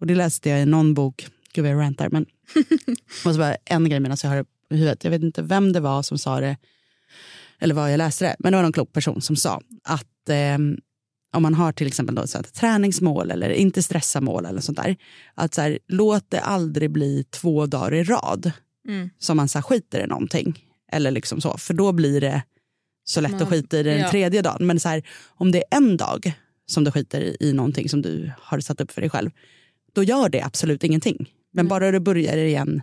Och 0.00 0.06
det 0.06 0.14
läste 0.14 0.48
jag 0.50 0.62
i 0.62 0.66
någon 0.66 0.94
bok. 0.94 1.26
Gud 1.52 1.64
vad 1.64 1.72
jag 1.72 1.80
rantar. 1.80 2.08
Men 2.08 2.26
och 3.24 3.32
så 3.32 3.38
bara 3.38 3.56
en 3.64 3.88
grej 3.88 4.00
medan 4.00 4.16
jag 4.22 4.30
har 4.30 4.36
det 4.36 4.44
i 4.70 4.78
huvudet. 4.78 5.04
Jag 5.04 5.10
vet 5.10 5.22
inte 5.22 5.42
vem 5.42 5.72
det 5.72 5.80
var 5.80 6.02
som 6.02 6.18
sa 6.18 6.40
det. 6.40 6.56
Eller 7.58 7.74
var 7.74 7.88
jag 7.88 7.98
läste 7.98 8.24
det. 8.24 8.36
Men 8.38 8.52
det 8.52 8.56
var 8.56 8.62
någon 8.62 8.72
klok 8.72 8.92
person 8.92 9.22
som 9.22 9.36
sa 9.36 9.60
att 9.84 10.28
eh, 10.28 10.58
om 11.32 11.42
man 11.42 11.54
har 11.54 11.72
till 11.72 11.86
exempel 11.86 12.14
då, 12.14 12.26
så 12.26 12.38
att, 12.38 12.54
träningsmål 12.54 13.30
eller 13.30 13.50
inte 13.50 13.82
stressa 13.82 14.20
mål 14.20 14.46
eller 14.46 14.60
sånt 14.60 14.78
där. 14.78 14.96
Att 15.34 15.54
så 15.54 15.60
här, 15.60 15.78
låt 15.88 16.30
det 16.30 16.40
aldrig 16.40 16.90
bli 16.90 17.24
två 17.30 17.66
dagar 17.66 17.94
i 17.94 18.04
rad 18.04 18.52
Mm. 18.88 19.10
som 19.18 19.36
man 19.36 19.48
så 19.48 19.58
här, 19.58 19.62
skiter 19.62 20.04
i 20.04 20.06
någonting. 20.06 20.65
Eller 20.92 21.10
liksom 21.10 21.40
så. 21.40 21.58
För 21.58 21.74
då 21.74 21.92
blir 21.92 22.20
det 22.20 22.42
så 23.04 23.20
lätt 23.20 23.32
Man- 23.32 23.42
att 23.42 23.48
skita 23.48 23.78
i 23.78 23.82
det 23.82 23.90
den 23.90 24.00
ja. 24.00 24.10
tredje 24.10 24.42
dagen. 24.42 24.66
Men 24.66 24.80
så 24.80 24.88
här, 24.88 25.02
om 25.26 25.52
det 25.52 25.58
är 25.58 25.76
en 25.76 25.96
dag 25.96 26.32
som 26.66 26.84
du 26.84 26.90
skiter 26.90 27.20
i, 27.20 27.36
i 27.40 27.52
någonting 27.52 27.88
som 27.88 28.02
du 28.02 28.32
har 28.40 28.60
satt 28.60 28.80
upp 28.80 28.90
för 28.92 29.00
dig 29.00 29.10
själv. 29.10 29.30
Då 29.92 30.02
gör 30.02 30.28
det 30.28 30.42
absolut 30.42 30.84
ingenting. 30.84 31.32
Men 31.52 31.60
Mm. 31.66 31.68
bara 31.68 31.90
du 31.90 32.00
börjar 32.00 32.36
igen 32.36 32.82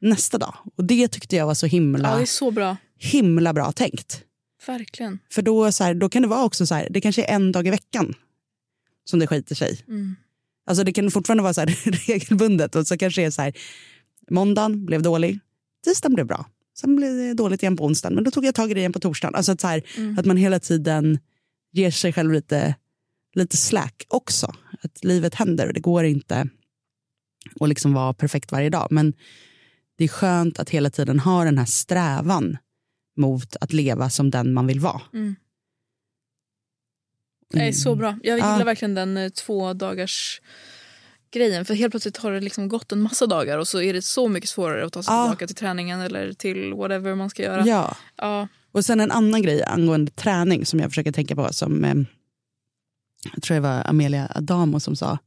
nästa 0.00 0.38
dag. 0.38 0.54
Och 0.76 0.84
det 0.84 1.08
tyckte 1.08 1.36
jag 1.36 1.46
var 1.46 1.54
så 1.54 1.66
himla, 1.66 2.08
ja, 2.10 2.16
det 2.16 2.22
är 2.22 2.26
så 2.26 2.50
bra. 2.50 2.76
himla 2.98 3.52
bra 3.52 3.72
tänkt. 3.72 4.22
Verkligen. 4.66 5.18
För 5.30 5.42
då, 5.42 5.72
så 5.72 5.84
här, 5.84 5.94
då 5.94 6.08
kan 6.08 6.22
det 6.22 6.28
vara 6.28 6.44
också 6.44 6.66
så 6.66 6.74
här, 6.74 6.88
det 6.90 7.00
kanske 7.00 7.24
är 7.24 7.34
en 7.34 7.52
dag 7.52 7.66
i 7.66 7.70
veckan 7.70 8.14
som 9.04 9.18
det 9.18 9.26
skiter 9.26 9.54
sig. 9.54 9.78
Mm. 9.88 10.16
Alltså 10.66 10.84
det 10.84 10.92
kan 10.92 11.10
fortfarande 11.10 11.42
vara 11.42 11.54
så 11.54 11.60
här 11.60 11.66
regelbundet 12.08 12.74
och 12.76 12.86
så 12.86 12.98
kanske 12.98 13.20
det 13.20 13.24
är 13.26 13.30
så 13.30 13.42
här 13.42 13.52
måndagen 14.30 14.86
blev 14.86 15.02
dålig, 15.02 15.38
tisdagen 15.84 16.14
blev 16.14 16.26
bra. 16.26 16.46
Sen 16.80 16.96
blev 16.96 17.16
det 17.16 17.34
dåligt 17.34 17.62
igen 17.62 17.76
på 17.76 17.84
onsdagen, 17.84 18.14
men 18.14 18.24
då 18.24 18.30
tog 18.30 18.44
jag 18.44 18.54
tag 18.54 18.70
i 18.70 18.74
det 18.74 18.80
igen 18.80 18.92
på 18.92 19.00
torsdagen. 19.00 19.34
Alltså 19.34 19.52
att, 19.52 19.60
så 19.60 19.66
här, 19.66 19.82
Mm. 19.96 20.18
att 20.18 20.26
man 20.26 20.36
hela 20.36 20.60
tiden 20.60 21.18
ger 21.72 21.90
sig 21.90 22.12
själv 22.12 22.32
lite, 22.32 22.74
lite 23.34 23.56
slack 23.56 24.06
också. 24.08 24.54
Att 24.82 25.04
livet 25.04 25.34
händer 25.34 25.66
och 25.66 25.74
det 25.74 25.80
går 25.80 26.04
inte 26.04 26.48
att 27.60 27.68
liksom 27.68 27.92
vara 27.92 28.14
perfekt 28.14 28.52
varje 28.52 28.70
dag. 28.70 28.88
Men 28.90 29.12
det 29.96 30.04
är 30.04 30.08
skönt 30.08 30.58
att 30.58 30.70
hela 30.70 30.90
tiden 30.90 31.18
ha 31.18 31.44
den 31.44 31.58
här 31.58 31.64
strävan 31.66 32.56
mot 33.16 33.56
att 33.60 33.72
leva 33.72 34.10
som 34.10 34.30
den 34.30 34.52
man 34.52 34.66
vill 34.66 34.80
vara. 34.80 35.00
Mm. 35.14 35.36
Det 37.52 37.68
är 37.68 37.72
så 37.72 37.94
bra. 37.96 38.18
Jag 38.22 38.38
Ja. 38.38 38.52
gillar 38.52 38.64
verkligen 38.64 38.94
den 38.94 39.16
eh, 39.16 39.28
två 39.28 39.72
dagars 39.72 40.40
grejen. 41.30 41.64
För 41.64 41.74
helt 41.74 41.90
plötsligt 41.90 42.16
har 42.16 42.32
det 42.32 42.40
liksom 42.40 42.68
gått 42.68 42.92
en 42.92 43.00
massa 43.00 43.26
dagar 43.26 43.58
och 43.58 43.68
så 43.68 43.80
är 43.80 43.92
det 43.92 44.02
så 44.02 44.28
mycket 44.28 44.50
svårare 44.50 44.86
att 44.86 44.92
ta 44.92 45.02
sig 45.02 45.14
Ja. 45.14 45.24
tillbaka 45.24 45.46
till 45.46 45.56
träningen 45.56 46.00
eller 46.00 46.32
till 46.32 46.74
whatever 46.74 47.14
man 47.14 47.30
ska 47.30 47.42
göra. 47.42 47.66
Ja. 47.66 47.96
Ja. 48.16 48.48
Och 48.72 48.84
sen 48.84 49.00
en 49.00 49.10
annan 49.10 49.42
grej 49.42 49.64
angående 49.64 50.10
träning 50.10 50.66
som 50.66 50.80
jag 50.80 50.90
försöker 50.90 51.12
tänka 51.12 51.36
på 51.36 51.52
som 51.52 51.84
eh, 51.84 51.94
jag 53.34 53.42
tror 53.42 53.54
det 53.54 53.60
var 53.60 53.82
Amelia 53.86 54.32
Adamo 54.34 54.80
som 54.80 54.96
sa, 54.96 55.18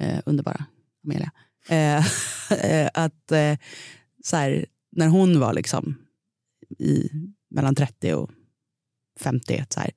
eh, 0.00 0.18
underbara 0.26 0.64
Amelia, 1.04 1.30
eh, 1.68 2.04
eh, 2.82 2.90
att 2.94 3.32
eh, 3.32 3.56
så 4.24 4.36
här, 4.36 4.66
när 4.92 5.08
hon 5.08 5.40
var 5.40 5.52
liksom 5.54 5.98
i 6.78 7.10
mellan 7.50 7.74
30 7.74 8.12
och 8.14 8.30
50. 9.20 9.64
Så 9.68 9.80
här. 9.80 9.90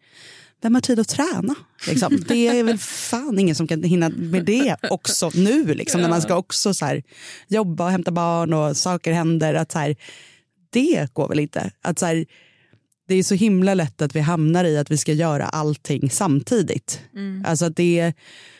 Vem 0.62 0.74
har 0.74 0.82
tid 0.82 1.00
att 1.00 1.08
träna? 1.08 1.56
Liksom. 1.88 2.24
Det 2.28 2.48
är 2.48 2.64
väl 2.64 2.78
fan 2.78 3.40
ingen 3.40 3.56
som 3.56 3.68
kan 3.68 3.84
hinna 3.84 4.10
med 4.10 4.46
det 4.46 4.76
också 4.90 5.32
nu. 5.34 5.74
Liksom, 5.74 6.02
När 6.02 6.10
man 6.10 6.22
ska 6.22 6.36
också 6.36 6.74
så 6.74 6.86
här, 6.86 7.04
jobba 7.48 7.86
och 7.86 7.92
hämta 7.92 8.12
barn 8.12 8.54
och 8.54 8.78
saker 8.78 9.14
händer. 9.14 9.54
Att, 9.54 9.72
så 9.72 9.80
här, 9.80 9.96
det 10.70 11.14
går 11.14 11.28
väl 11.28 11.40
inte. 11.40 11.72
Att, 11.82 12.00
så 12.00 12.06
här, 12.06 12.26
det 13.08 13.16
är 13.16 13.24
så 13.24 13.36
himla 13.36 13.74
lätt 13.74 14.02
att 14.02 14.16
vi 14.16 14.20
hamnar 14.20 14.66
i 14.66 14.78
att 14.78 14.92
vi 14.92 14.98
ska 14.98 15.14
göra 15.14 15.46
allting 15.46 16.10
samtidigt. 16.10 17.02
Mm. 17.16 17.46
Alltså 17.48 17.70
det, 17.70 18.14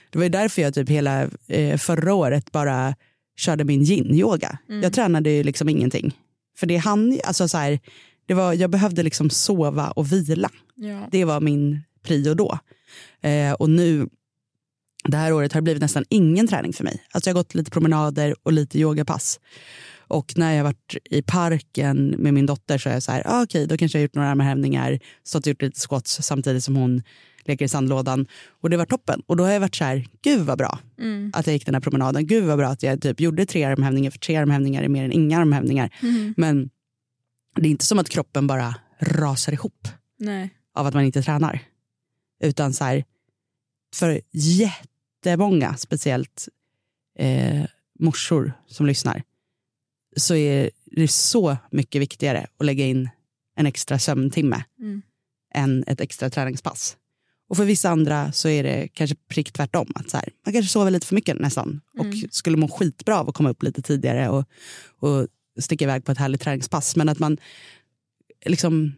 det 0.10 0.20
var 0.20 0.30
därför 0.30 0.62
jag 0.62 0.74
typ 0.74 0.90
hela 0.90 1.30
eh, 1.48 1.78
förra 1.78 2.14
året 2.14 2.52
bara 2.52 2.96
körde 3.38 3.64
min 3.64 3.84
yin-yoga. 3.84 4.58
Mm. 4.70 4.84
Jag 4.84 4.94
tränade 4.94 5.30
ju 5.30 5.44
liksom 5.44 5.70
ingenting. 5.70 6.18
För 6.58 6.68
det 6.68 6.78
hann, 6.78 7.20
alltså 7.24 7.48
så 7.48 7.58
här, 7.58 7.80
det 8.26 8.34
var, 8.34 8.54
jag 8.54 8.70
behövde 8.70 9.04
liksom 9.04 9.30
sova 9.30 9.92
och 9.92 10.12
vila. 10.12 10.50
Ja. 10.76 11.08
Det 11.12 11.26
var 11.26 11.42
min 11.42 11.82
prio 12.10 12.34
då. 12.34 12.60
Eh, 13.22 13.54
och 13.54 13.70
nu, 13.70 14.10
det 15.04 15.18
här 15.18 15.34
året 15.34 15.54
har 15.54 15.62
det 15.62 15.64
blivit 15.64 15.82
nästan 15.82 16.06
ingen 16.10 16.48
träning 16.48 16.74
för 16.74 16.84
mig. 16.84 17.04
Alltså 17.12 17.30
jag 17.30 17.36
har 17.36 17.40
gått 17.40 17.56
lite 17.56 17.72
promenader 17.72 18.36
och 18.44 18.54
lite 18.54 18.80
yogapass. 18.80 19.40
Och 20.10 20.34
när 20.36 20.54
jag 20.54 20.64
varit 20.64 20.98
i 21.10 21.22
parken 21.22 22.16
med 22.18 22.34
min 22.34 22.46
dotter 22.46 22.78
så 22.78 22.90
är 22.90 22.94
jag 22.94 23.04
så 23.04 23.12
här, 23.12 23.24
ah, 23.26 23.44
okej 23.44 23.44
okay, 23.44 23.66
då 23.66 23.78
kanske 23.78 23.98
jag 23.98 24.02
har 24.02 24.04
gjort 24.04 24.16
några 24.16 24.30
armhävningar, 24.30 25.00
stått 25.24 25.44
och 25.44 25.48
gjort 25.48 25.62
lite 25.62 25.80
squats 25.80 26.24
samtidigt 26.24 26.64
som 26.64 26.76
hon 26.76 27.04
leker 27.46 27.66
i 27.66 27.68
sandlådan. 27.68 28.28
Och 28.62 28.70
det 28.70 28.78
var 28.78 28.86
toppen. 28.86 29.22
Och 29.26 29.38
då 29.38 29.44
har 29.44 29.52
jag 29.52 29.60
varit 29.60 29.76
så 29.76 29.84
här, 29.84 30.06
gud 30.22 30.42
vad 30.42 30.58
bra 30.58 30.80
mm. 31.00 31.32
att 31.34 31.48
jag 31.48 31.54
gick 31.54 31.66
den 31.66 31.76
här 31.76 31.82
promenaden. 31.82 32.28
Gud 32.28 32.44
vad 32.44 32.58
bra 32.58 32.68
att 32.68 32.84
jag 32.84 33.02
typ 33.02 33.20
gjorde 33.20 33.46
tre 33.46 33.64
armhävningar, 33.64 34.12
för 34.12 34.20
tre 34.20 34.36
armhävningar 34.36 34.84
är 34.84 34.90
mer 34.90 35.04
än 35.04 35.12
inga 35.12 35.40
armhävningar. 35.40 35.96
Mm. 36.02 36.34
Men 36.38 36.70
det 37.56 37.68
är 37.68 37.72
inte 37.72 37.86
som 37.86 38.00
att 38.00 38.10
kroppen 38.10 38.48
bara 38.48 38.76
rasar 39.00 39.54
ihop 39.54 39.88
Nej. 40.20 40.50
av 40.76 40.88
att 40.88 40.94
man 40.94 41.04
inte 41.04 41.22
tränar. 41.22 41.60
Utan 42.40 42.74
så 42.74 42.84
här, 42.84 43.06
för 43.96 44.22
jättemånga, 44.32 45.78
speciellt 45.78 46.50
eh, 47.20 47.66
morsor 48.00 48.54
som 48.68 48.86
lyssnar, 48.86 49.24
så 50.18 50.36
är 50.36 50.70
det 50.86 51.08
så 51.08 51.58
mycket 51.72 52.02
viktigare 52.02 52.48
att 52.58 52.66
lägga 52.66 52.86
in 52.86 53.10
en 53.56 53.66
extra 53.66 54.00
sömntimme 54.00 54.64
mm. 54.80 55.02
än 55.54 55.84
ett 55.88 56.02
extra 56.02 56.30
träningspass. 56.30 56.98
Och 57.50 57.58
för 57.58 57.66
vissa 57.66 57.90
andra 57.90 58.32
så 58.32 58.50
är 58.50 58.64
det 58.64 58.88
kanske 58.94 59.16
prick 59.16 59.52
tvärtom. 59.52 59.92
Att 59.96 60.10
så 60.10 60.18
här, 60.18 60.30
man 60.46 60.54
kanske 60.54 60.72
sover 60.72 60.92
lite 60.92 61.08
för 61.08 61.16
mycket 61.16 61.40
nästan 61.40 61.82
och 61.98 62.06
mm. 62.06 62.30
skulle 62.32 62.58
må 62.58 62.68
skitbra 62.68 63.20
av 63.20 63.30
att 63.30 63.36
komma 63.36 63.50
upp 63.50 63.64
lite 63.64 63.82
tidigare 63.82 64.30
och, 64.30 64.46
och 65.00 65.28
sticka 65.60 65.86
iväg 65.86 66.06
på 66.06 66.12
ett 66.12 66.18
härligt 66.18 66.42
träningspass. 66.42 66.96
Men 66.96 67.10
att 67.10 67.20
man 67.20 67.38
liksom 68.46 68.96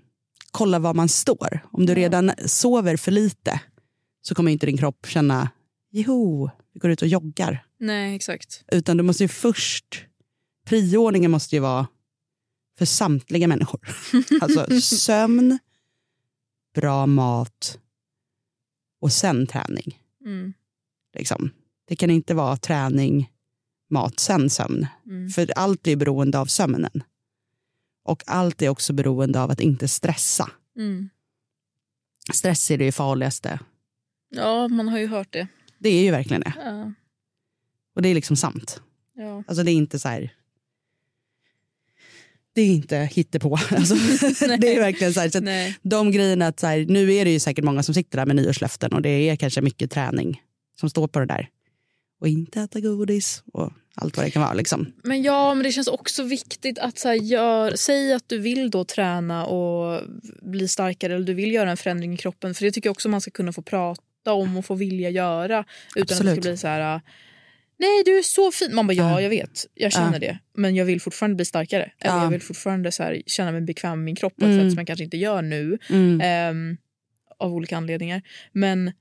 kollar 0.52 0.80
var 0.80 0.94
man 0.94 1.10
står. 1.10 1.60
Om 1.72 1.86
du 1.86 1.96
redan 1.96 2.32
sover 2.46 2.98
för 2.98 3.12
lite 3.12 3.62
så 4.22 4.36
kommer 4.36 4.52
inte 4.52 4.66
din 4.66 4.78
kropp 4.78 5.06
känna 5.06 5.50
jo, 5.92 6.50
vi 6.74 6.80
går 6.80 6.92
ut 6.92 7.02
och 7.02 7.08
joggar. 7.08 7.66
Nej, 7.78 8.16
exakt. 8.16 8.64
Utan 8.72 8.98
du 8.98 9.04
måste 9.04 9.24
ju 9.24 9.28
först, 9.28 10.06
prioordningen 10.66 11.32
måste 11.32 11.56
ju 11.56 11.60
vara 11.60 11.88
för 12.78 12.86
samtliga 12.86 13.48
människor. 13.48 13.88
alltså 14.42 14.82
sömn, 14.82 15.60
bra 16.76 17.06
mat 17.06 17.80
och 19.02 19.12
sen 19.12 19.48
träning. 19.48 20.00
Mm. 20.26 20.54
Liksom. 21.18 21.50
Det 21.88 21.96
kan 21.96 22.10
inte 22.10 22.34
vara 22.34 22.58
träning, 22.58 23.32
mat, 23.90 24.20
sen 24.20 24.50
sömn. 24.50 24.88
Mm. 25.06 25.30
För 25.30 25.52
allt 25.56 25.88
är 25.88 25.96
beroende 25.96 26.40
av 26.40 26.46
sömnen. 26.46 27.04
Och 28.12 28.24
allt 28.28 28.62
är 28.62 28.70
också 28.70 28.94
beroende 28.94 29.42
av 29.42 29.52
att 29.52 29.60
inte 29.60 29.88
stressa. 29.88 30.52
Mm. 30.78 31.10
Stress 32.34 32.72
är 32.72 32.78
det 32.78 32.92
farligaste. 32.92 33.60
Ja, 34.30 34.68
man 34.68 34.88
har 34.88 35.00
ju 35.00 35.08
hört 35.08 35.34
det. 35.34 35.48
Det 35.80 35.90
är 35.90 36.04
ju 36.04 36.12
verkligen 36.12 36.42
det. 36.42 36.54
Ja. 36.58 36.94
Och 37.96 38.02
det 38.02 38.10
är 38.10 38.16
liksom 38.16 38.36
sant. 38.36 38.82
Ja. 39.16 39.44
Alltså 39.48 39.64
det 39.64 39.72
är 39.72 39.74
inte 39.74 40.00
så 40.00 40.08
här... 40.08 40.34
Det 42.54 42.62
är 42.62 42.68
inte 42.68 42.98
hittepå. 42.98 43.58
Alltså, 43.72 43.96
det 44.60 44.76
är 44.76 44.80
verkligen 44.80 45.14
så 45.14 45.20
här, 45.20 45.30
så 45.30 45.74
de 45.82 46.12
grejerna 46.12 46.48
att 46.48 46.60
så 46.60 46.68
här, 46.68 46.86
nu 46.86 47.14
är 47.14 47.26
det 47.26 47.32
ju 47.32 47.40
säkert 47.40 47.66
många 47.66 47.84
som 47.84 47.94
sitter 47.94 48.18
där 48.18 48.26
med 48.26 48.36
nyårslöften 48.36 48.94
och 48.94 49.02
det 49.02 49.10
är 49.10 49.36
kanske 49.36 49.62
mycket 49.62 49.92
träning 49.92 50.42
som 50.80 50.90
står 50.90 51.08
på 51.08 51.20
det 51.20 51.26
där. 51.26 51.50
Och 52.20 52.28
inte 52.28 52.62
äta 52.62 52.80
godis 52.80 53.44
och 53.54 53.74
allt 53.96 54.18
vad 54.18 54.26
det 54.26 54.32
kan 54.32 54.42
vara. 54.42 54.54
Liksom. 54.54 54.94
Men 55.04 55.24
ja, 55.24 55.54
men 55.54 55.64
det 55.64 55.72
känns 55.72 55.88
också 55.88 56.24
viktigt 56.24 56.80
att 56.80 57.00
så 57.00 57.08
här, 57.08 57.16
gör, 57.16 57.76
säg 57.76 58.14
att 58.14 58.30
du 58.30 58.38
vill 58.38 58.70
då 58.70 58.86
träna 58.86 59.46
och 59.46 60.02
bli 60.42 60.68
starkare 60.68 61.16
eller 61.16 61.26
du 61.26 61.34
vill 61.34 61.52
göra 61.52 61.72
en 61.72 61.78
förändring 61.78 62.14
i 62.14 62.18
kroppen. 62.18 62.54
För 62.54 62.66
det 62.66 62.72
tycker 62.72 62.88
jag 62.88 62.92
också 62.92 63.10
man 63.10 63.22
ska 63.22 63.32
kunna 63.32 63.54
få 63.54 63.62
prata 63.62 64.34
om 64.34 64.58
och 64.58 64.66
få 64.66 64.76
vilja 64.76 65.10
göra 65.10 65.66
utan 65.96 66.02
Absolut. 66.02 66.32
att 66.32 66.36
det 66.36 66.42
ska 66.42 66.50
bli 66.50 66.58
så 66.58 66.68
här 66.68 67.02
Nej 67.82 68.04
du 68.06 68.18
är 68.18 68.24
så 68.24 68.52
fin. 68.52 68.76
Man 68.76 68.88
bara 68.88 68.94
ja 68.94 69.22
jag 69.22 69.30
vet, 69.30 69.66
jag 69.74 69.92
känner 69.92 70.14
ja. 70.14 70.20
det. 70.20 70.40
Men 70.54 70.76
jag 70.76 70.86
vill 70.86 71.02
fortfarande 71.02 71.36
bli 71.36 71.46
starkare. 71.46 71.92
Eller 72.00 72.16
ja. 72.16 72.24
jag 72.24 72.30
vill 72.30 72.42
fortfarande 72.42 72.92
så 72.92 73.04
här, 73.04 73.22
känna 73.26 73.52
mig 73.52 73.62
bekväm 73.62 73.92
med 73.92 74.06
min 74.06 74.16
kropp 74.16 74.36
på 74.36 74.46
ett 74.46 74.52
mm. 74.52 74.66
sätt 74.66 74.72
som 74.72 74.78
jag 74.78 74.88
kanske 74.88 75.04
inte 75.04 75.18
gör 75.18 75.42
nu. 75.42 75.78
Mm. 75.90 76.50
Um, 76.50 76.78
av 77.40 77.54
olika 77.54 77.78
anledningar. 77.78 78.22
Men 78.52 78.92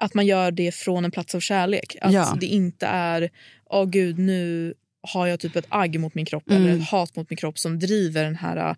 att 0.00 0.14
man 0.14 0.26
gör 0.26 0.50
det 0.50 0.74
från 0.74 1.04
en 1.04 1.10
plats 1.10 1.34
av 1.34 1.40
kärlek. 1.40 1.96
Att 2.00 2.12
ja. 2.12 2.36
det 2.40 2.46
inte 2.46 2.86
är, 2.86 3.30
åh 3.70 3.82
oh, 3.82 3.90
gud 3.90 4.18
nu 4.18 4.74
har 5.02 5.26
jag 5.26 5.40
typ 5.40 5.56
ett 5.56 5.66
agg 5.68 6.00
mot 6.00 6.14
min 6.14 6.26
kropp 6.26 6.50
mm. 6.50 6.62
eller 6.62 6.76
ett 6.76 6.88
hat 6.88 7.16
mot 7.16 7.30
min 7.30 7.36
kropp 7.36 7.58
som 7.58 7.78
driver 7.78 8.24
den 8.24 8.36
här 8.36 8.56
äh, 8.56 8.74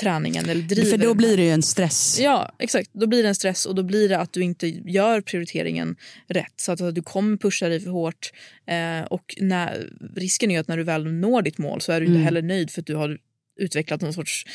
träningen. 0.00 0.48
Eller 0.48 0.62
driver 0.62 0.90
För 0.90 0.98
då 0.98 1.14
blir 1.14 1.36
det 1.36 1.42
ju 1.42 1.50
en 1.50 1.62
stress. 1.62 2.18
Ja, 2.20 2.52
exakt. 2.58 2.90
Då 2.92 3.06
blir 3.06 3.22
det 3.22 3.28
en 3.28 3.34
stress 3.34 3.66
och 3.66 3.74
då 3.74 3.82
blir 3.82 4.08
det 4.08 4.18
att 4.18 4.32
du 4.32 4.42
inte 4.42 4.68
gör 4.68 5.20
prioriteringen 5.20 5.96
rätt. 6.28 6.54
Så 6.56 6.72
att 6.72 6.94
du 6.94 7.02
kommer 7.02 7.36
pusha 7.36 7.68
dig 7.68 7.80
för 7.80 7.90
hårt. 7.90 8.32
Eh, 8.66 9.04
och 9.04 9.34
när, 9.40 9.90
risken 10.16 10.50
är 10.50 10.60
att 10.60 10.68
när 10.68 10.76
du 10.76 10.82
väl 10.82 11.12
når 11.12 11.42
ditt 11.42 11.58
mål 11.58 11.80
så 11.80 11.92
är 11.92 12.00
du 12.00 12.06
inte 12.06 12.14
mm. 12.14 12.24
heller 12.24 12.42
nöjd 12.42 12.70
för 12.70 12.80
att 12.80 12.86
du 12.86 12.94
har 12.94 13.18
utvecklat 13.56 14.00
någon 14.00 14.14
sorts 14.14 14.46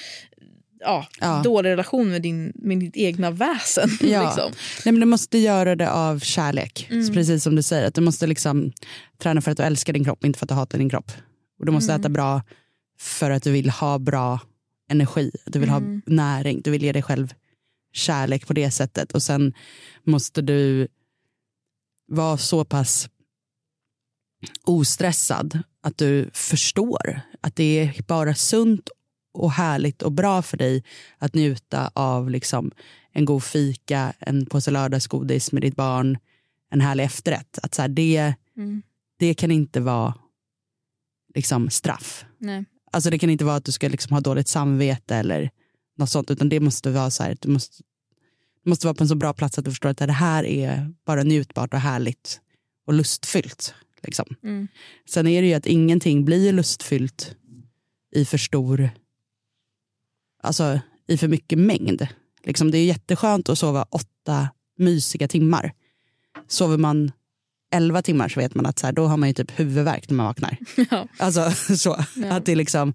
ja, 0.79 1.07
ja. 1.19 1.41
dålig 1.43 1.69
relation 1.69 2.09
med, 2.09 2.21
din, 2.21 2.53
med 2.55 2.79
ditt 2.79 2.97
egna 2.97 3.31
väsen. 3.31 3.89
Ja. 4.01 4.25
Liksom. 4.25 4.51
Nej, 4.85 4.91
men 4.91 4.99
du 4.99 5.05
måste 5.05 5.37
göra 5.37 5.75
det 5.75 5.91
av 5.91 6.19
kärlek, 6.19 6.87
mm. 6.89 7.13
precis 7.13 7.43
som 7.43 7.55
du 7.55 7.61
säger. 7.61 7.87
Att 7.87 7.95
du 7.95 8.01
måste 8.01 8.27
liksom 8.27 8.71
träna 9.17 9.41
för 9.41 9.51
att 9.51 9.57
du 9.57 9.63
älskar 9.63 9.93
din 9.93 10.03
kropp, 10.03 10.25
inte 10.25 10.39
för 10.39 10.45
att 10.45 10.49
du 10.49 10.55
hatar 10.55 10.77
din 10.77 10.89
kropp. 10.89 11.11
Och 11.59 11.65
Du 11.65 11.71
måste 11.71 11.91
mm. 11.91 12.01
äta 12.01 12.09
bra 12.09 12.41
för 12.99 13.31
att 13.31 13.43
du 13.43 13.51
vill 13.51 13.69
ha 13.69 13.99
bra 13.99 14.39
energi, 14.89 15.31
du 15.45 15.59
vill 15.59 15.69
mm. 15.69 16.01
ha 16.05 16.13
näring, 16.15 16.61
du 16.61 16.71
vill 16.71 16.83
ge 16.83 16.91
dig 16.91 17.01
själv 17.01 17.33
kärlek 17.93 18.47
på 18.47 18.53
det 18.53 18.71
sättet. 18.71 19.11
Och 19.11 19.23
sen 19.23 19.53
måste 20.03 20.41
du 20.41 20.87
vara 22.07 22.37
så 22.37 22.65
pass 22.65 23.09
ostressad 24.63 25.59
att 25.83 25.97
du 25.97 26.29
förstår 26.33 27.21
att 27.41 27.55
det 27.55 27.79
är 27.79 28.03
bara 28.07 28.35
sunt 28.35 28.89
och 29.31 29.51
härligt 29.51 30.01
och 30.01 30.11
bra 30.11 30.41
för 30.41 30.57
dig 30.57 30.83
att 31.17 31.33
njuta 31.33 31.91
av 31.93 32.29
liksom 32.29 32.71
en 33.11 33.25
god 33.25 33.43
fika, 33.43 34.13
en 34.19 34.45
påse 34.45 34.71
lördagsgodis 34.71 35.51
med 35.51 35.61
ditt 35.61 35.75
barn, 35.75 36.17
en 36.71 36.81
härlig 36.81 37.03
efterrätt. 37.03 37.59
Att 37.63 37.75
så 37.75 37.81
här, 37.81 37.89
det, 37.89 38.33
mm. 38.57 38.81
det 39.17 39.33
kan 39.33 39.51
inte 39.51 39.79
vara 39.79 40.13
liksom 41.35 41.69
straff. 41.69 42.25
Nej. 42.37 42.65
Alltså 42.91 43.09
det 43.09 43.19
kan 43.19 43.29
inte 43.29 43.45
vara 43.45 43.55
att 43.55 43.65
du 43.65 43.71
ska 43.71 43.87
liksom 43.87 44.13
ha 44.13 44.21
dåligt 44.21 44.47
samvete 44.47 45.15
eller 45.15 45.49
något 45.97 46.09
sånt, 46.09 46.31
utan 46.31 46.49
det 46.49 46.59
måste 46.59 46.91
vara 46.91 47.11
så 47.11 47.23
här, 47.23 47.37
du 47.41 47.49
måste, 47.49 47.83
du 48.63 48.69
måste 48.69 48.87
vara 48.87 48.93
på 48.93 49.03
en 49.03 49.07
så 49.07 49.15
bra 49.15 49.33
plats 49.33 49.57
att 49.57 49.65
du 49.65 49.71
förstår 49.71 49.89
att 49.89 49.97
det 49.97 50.11
här 50.11 50.43
är 50.43 50.93
bara 51.05 51.23
njutbart 51.23 51.73
och 51.73 51.79
härligt 51.79 52.41
och 52.87 52.93
lustfyllt. 52.93 53.73
Liksom. 54.03 54.25
Mm. 54.43 54.67
Sen 55.09 55.27
är 55.27 55.41
det 55.41 55.47
ju 55.47 55.53
att 55.53 55.65
ingenting 55.65 56.25
blir 56.25 56.53
lustfyllt 56.53 57.35
i 58.15 58.25
för 58.25 58.37
stor 58.37 58.89
alltså, 60.43 60.80
i 61.08 61.17
för 61.17 61.28
mycket 61.28 61.60
mängd. 61.60 62.08
Liksom, 62.43 62.71
det 62.71 62.78
är 62.78 62.86
jätteskönt 62.86 63.49
att 63.49 63.60
sova 63.60 63.86
åtta 63.89 64.49
mysiga 64.78 65.28
timmar. 65.28 65.73
Sover 66.47 66.78
man 66.78 67.12
elva 67.71 68.02
timmar 68.02 68.30
så 68.30 68.39
vet 68.39 68.56
man 68.56 68.65
att 68.65 68.80
så 68.80 68.86
här, 68.86 68.93
då 68.93 69.06
har 69.06 69.17
man 69.17 69.30
ju 69.30 69.34
typ 69.34 69.60
huvudvärk 69.60 70.10
när 70.10 70.15
man 70.15 70.25
vaknar. 70.25 70.58
Ja. 70.91 71.08
Alltså 71.17 71.52
så. 71.78 72.04
Ja. 72.15 72.34
Att 72.34 72.45
det 72.45 72.52
är 72.52 72.56
liksom 72.56 72.93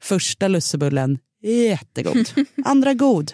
första 0.00 0.48
lussebullen, 0.48 1.18
jättegod. 1.42 2.28
Andra 2.64 2.94
god. 2.94 3.32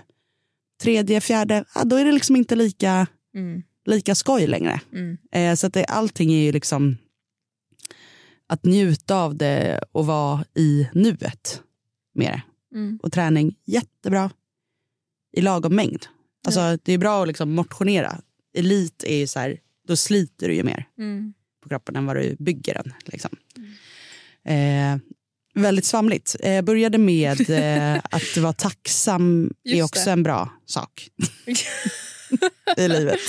Tredje, 0.83 1.21
fjärde, 1.21 1.65
ja, 1.75 1.85
då 1.85 1.97
är 1.97 2.05
det 2.05 2.13
liksom 2.13 2.37
inte 2.37 2.57
lika, 2.57 3.07
mm. 3.35 3.63
lika 3.87 4.15
skoj 4.15 4.47
längre. 4.47 4.81
Mm. 4.93 5.19
Eh, 5.33 5.55
så 5.55 5.67
att 5.67 5.75
det, 5.75 5.85
allting 5.85 6.33
är 6.33 6.43
ju 6.43 6.53
liksom 6.53 6.97
att 8.47 8.65
njuta 8.65 9.17
av 9.17 9.37
det 9.37 9.81
och 9.93 10.07
vara 10.07 10.45
i 10.55 10.89
nuet 10.93 11.63
mer. 12.15 12.43
Mm. 12.75 12.99
Och 13.03 13.13
träning, 13.13 13.55
jättebra. 13.65 14.31
I 15.33 15.41
lagom 15.41 15.77
mängd. 15.77 16.07
Alltså, 16.47 16.61
ja. 16.61 16.79
Det 16.83 16.93
är 16.93 16.99
bra 16.99 17.23
att 17.23 17.29
liksom 17.29 17.55
motionera. 17.55 18.21
Elit 18.55 19.05
är 19.05 19.17
ju 19.17 19.27
så 19.27 19.39
här, 19.39 19.59
då 19.89 19.97
sliter 19.97 20.49
du 20.49 20.55
ju 20.55 20.63
mer 20.63 20.89
mm. 20.99 21.35
på 21.63 21.69
kroppen 21.69 21.97
än 21.97 22.07
vad 22.07 22.17
du 22.17 22.37
bygger 22.39 22.75
den. 22.75 22.93
Liksom. 23.05 23.37
Mm. 23.57 23.73
Eh, 24.45 25.01
väldigt 25.55 25.85
svamligt. 25.85 26.37
Jag 26.41 26.57
eh, 26.57 26.63
började 26.63 26.99
med 26.99 27.51
eh, 27.51 28.03
att 28.11 28.37
vara 28.37 28.53
tacksam 28.53 29.55
Just 29.65 29.79
är 29.79 29.83
också 29.83 30.05
det. 30.05 30.13
en 30.13 30.23
bra 30.23 30.53
sak 30.67 31.09
i 32.77 32.89
livet. 32.89 33.21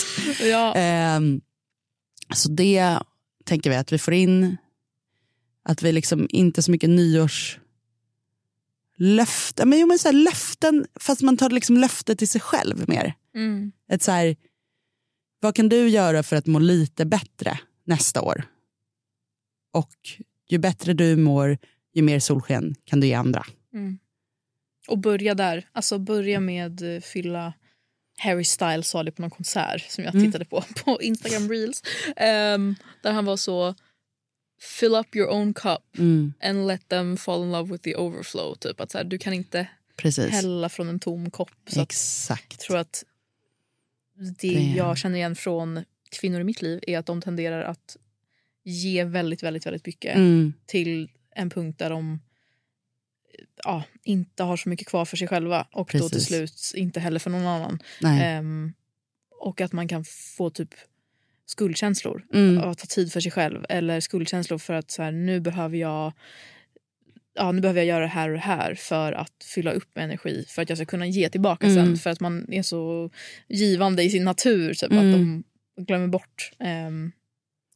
Ja. 0.41 0.75
Eh, 0.75 1.19
så 2.35 2.49
det 2.49 2.99
tänker 3.45 3.69
vi 3.69 3.75
att 3.75 3.91
vi 3.93 3.97
får 3.97 4.13
in. 4.13 4.57
Att 5.65 5.83
vi 5.83 5.91
liksom 5.91 6.27
inte 6.29 6.61
så 6.61 6.71
mycket 6.71 6.89
nyårs 6.89 7.59
löften, 8.97 9.69
men, 9.69 9.79
jo, 9.79 9.87
men 9.87 9.99
så 9.99 10.07
här, 10.07 10.13
löften 10.15 10.85
fast 10.99 11.21
man 11.21 11.37
tar 11.37 11.49
liksom 11.49 11.77
löfte 11.77 12.15
till 12.15 12.29
sig 12.29 12.41
själv 12.41 12.89
mer. 12.89 13.13
Mm. 13.35 13.71
Ett 13.91 14.01
så 14.01 14.11
här, 14.11 14.35
vad 15.39 15.55
kan 15.55 15.69
du 15.69 15.89
göra 15.89 16.23
för 16.23 16.35
att 16.35 16.45
må 16.45 16.59
lite 16.59 17.05
bättre 17.05 17.59
nästa 17.85 18.21
år? 18.21 18.43
Och 19.73 19.95
ju 20.49 20.57
bättre 20.57 20.93
du 20.93 21.15
mår, 21.15 21.57
ju 21.93 22.01
mer 22.01 22.19
solsken 22.19 22.75
kan 22.85 22.99
du 22.99 23.07
ge 23.07 23.13
andra. 23.13 23.45
Mm. 23.73 23.99
Och 24.87 24.97
börja 24.97 25.33
där. 25.35 25.69
Alltså 25.71 25.97
börja 25.99 26.39
med 26.39 26.95
eh, 26.95 27.01
fylla 27.01 27.53
Harry 28.17 28.43
Styles 28.43 28.87
sa 28.89 29.03
det 29.03 29.11
på 29.11 29.21
någon 29.21 29.31
konsert 29.31 29.91
som 29.91 30.03
jag 30.03 30.15
Mm. 30.15 30.25
tittade 30.27 30.45
på 30.45 30.63
på 30.85 31.01
Instagram 31.01 31.49
reels. 31.49 31.83
Ehm, 32.15 32.75
där 33.03 33.11
han 33.11 33.25
var 33.25 33.37
så 33.37 33.75
fill 34.79 34.95
up 34.95 35.15
your 35.15 35.29
own 35.29 35.53
cup 35.53 35.97
Mm, 35.97 36.33
and 36.41 36.67
let 36.67 36.89
them 36.89 37.17
fall 37.17 37.43
in 37.43 37.51
love 37.51 37.71
with 37.71 37.83
the 37.83 37.95
overflow. 37.95 38.55
Typ 38.55 38.79
att 38.79 38.91
så 38.91 38.97
här, 38.97 39.05
du 39.05 39.17
kan 39.17 39.33
inte 39.33 39.67
precis. 39.95 40.31
hälla 40.31 40.69
från 40.69 40.89
en 40.89 40.99
tom 40.99 41.29
kopp. 41.31 41.51
Så 41.67 41.81
att, 41.81 41.87
Exakt. 41.91 42.45
jag 42.49 42.59
tror 42.59 42.77
att 42.77 43.03
det, 44.39 44.47
Det- 44.53 44.73
jag 44.77 44.97
känner 44.97 45.17
igen 45.17 45.35
från 45.35 45.83
kvinnor 46.11 46.41
i 46.41 46.43
mitt 46.43 46.61
liv 46.61 46.79
är 46.87 46.97
att 46.97 47.05
de 47.05 47.21
tenderar 47.21 47.61
att 47.63 47.97
ge 48.63 49.03
väldigt, 49.03 49.43
väldigt, 49.43 49.65
väldigt 49.65 49.85
mycket 49.85 50.15
Mm, 50.15 50.53
till 50.65 51.09
en 51.35 51.49
punkt 51.49 51.79
där 51.79 51.89
de 51.89 52.19
ja, 53.63 53.83
inte 54.03 54.43
har 54.43 54.57
så 54.57 54.69
mycket 54.69 54.87
kvar 54.87 55.05
för 55.05 55.17
sig 55.17 55.27
själva 55.27 55.67
och 55.71 55.89
då 55.93 55.99
till 56.09 56.17
Precis. 56.19 56.27
slut 56.27 56.79
inte 56.81 56.99
heller 56.99 57.19
för 57.19 57.29
någon 57.29 57.45
annan. 57.47 57.79
Ehm, 58.05 58.73
och 59.41 59.61
att 59.61 59.71
man 59.73 59.87
kan 59.87 60.05
få 60.05 60.49
typ 60.49 60.73
skuldkänslor 61.45 62.23
Mm, 62.33 62.57
av 62.63 62.69
att 62.69 62.77
ta 62.77 62.85
tid 62.85 63.11
för 63.13 63.19
sig 63.19 63.31
själv 63.31 63.65
eller 63.69 63.99
skuldkänslor 63.99 64.57
för 64.57 64.73
att 64.73 64.91
så 64.91 65.03
här, 65.03 65.11
nu 65.11 65.39
behöver 65.39 65.77
jag 65.77 66.13
Ja, 67.35 67.51
nu 67.51 67.61
behöver 67.61 67.79
jag 67.79 67.87
göra 67.87 67.99
det 68.01 68.07
här 68.07 68.29
och 68.29 68.33
det 68.35 68.39
här 68.41 68.75
för 68.75 69.11
att 69.13 69.43
fylla 69.55 69.71
upp 69.71 69.97
energi 69.97 70.45
för 70.49 70.61
att 70.61 70.69
jag 70.69 70.77
ska 70.77 70.85
kunna 70.85 71.07
ge 71.07 71.29
tillbaka 71.29 71.67
Mm. 71.67 71.85
sen 71.85 71.97
för 71.97 72.09
att 72.09 72.19
man 72.19 72.53
är 72.53 72.61
så 72.61 73.09
givande 73.49 74.03
i 74.03 74.09
sin 74.09 74.23
natur 74.23 74.73
typ, 74.73 74.91
Mm. 74.91 75.05
att 75.07 75.13
de 75.17 75.43
glömmer 75.85 76.07
bort. 76.07 76.51
ehm, 76.59 77.11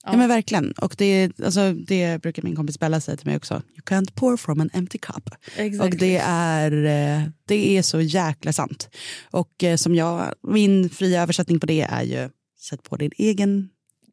ja. 0.04 0.12
ja. 0.12 0.18
men 0.18 0.28
verkligen. 0.30 0.72
Och 0.72 0.96
det, 0.98 1.32
alltså, 1.44 1.74
det 1.74 2.22
brukar 2.22 2.44
min 2.44 2.56
kompis 2.56 2.80
Bella 2.80 3.02
säga 3.02 3.18
till 3.18 3.28
mig 3.28 3.36
också. 3.38 3.54
You 3.54 3.82
can't 3.86 4.14
pour 4.14 4.38
from 4.38 4.62
an 4.62 4.70
empty 4.74 4.98
cup. 4.98 5.30
Exactly. 5.58 5.80
Och 5.80 5.98
det 5.98 6.18
är, 6.24 6.72
eh, 6.72 7.24
det 7.46 7.78
är 7.78 7.82
så 7.82 8.02
jäkla 8.02 8.54
sant. 8.54 8.90
Och 9.32 9.64
eh, 9.64 9.76
som 9.76 9.96
jag, 9.96 10.34
min 10.48 10.90
fria 10.90 11.22
översättning 11.22 11.60
på 11.60 11.66
det 11.66 11.82
är 11.82 12.04
ju 12.04 12.30
sätt 12.60 12.84
på 12.84 12.98
din 12.98 13.12
egen 13.18 13.70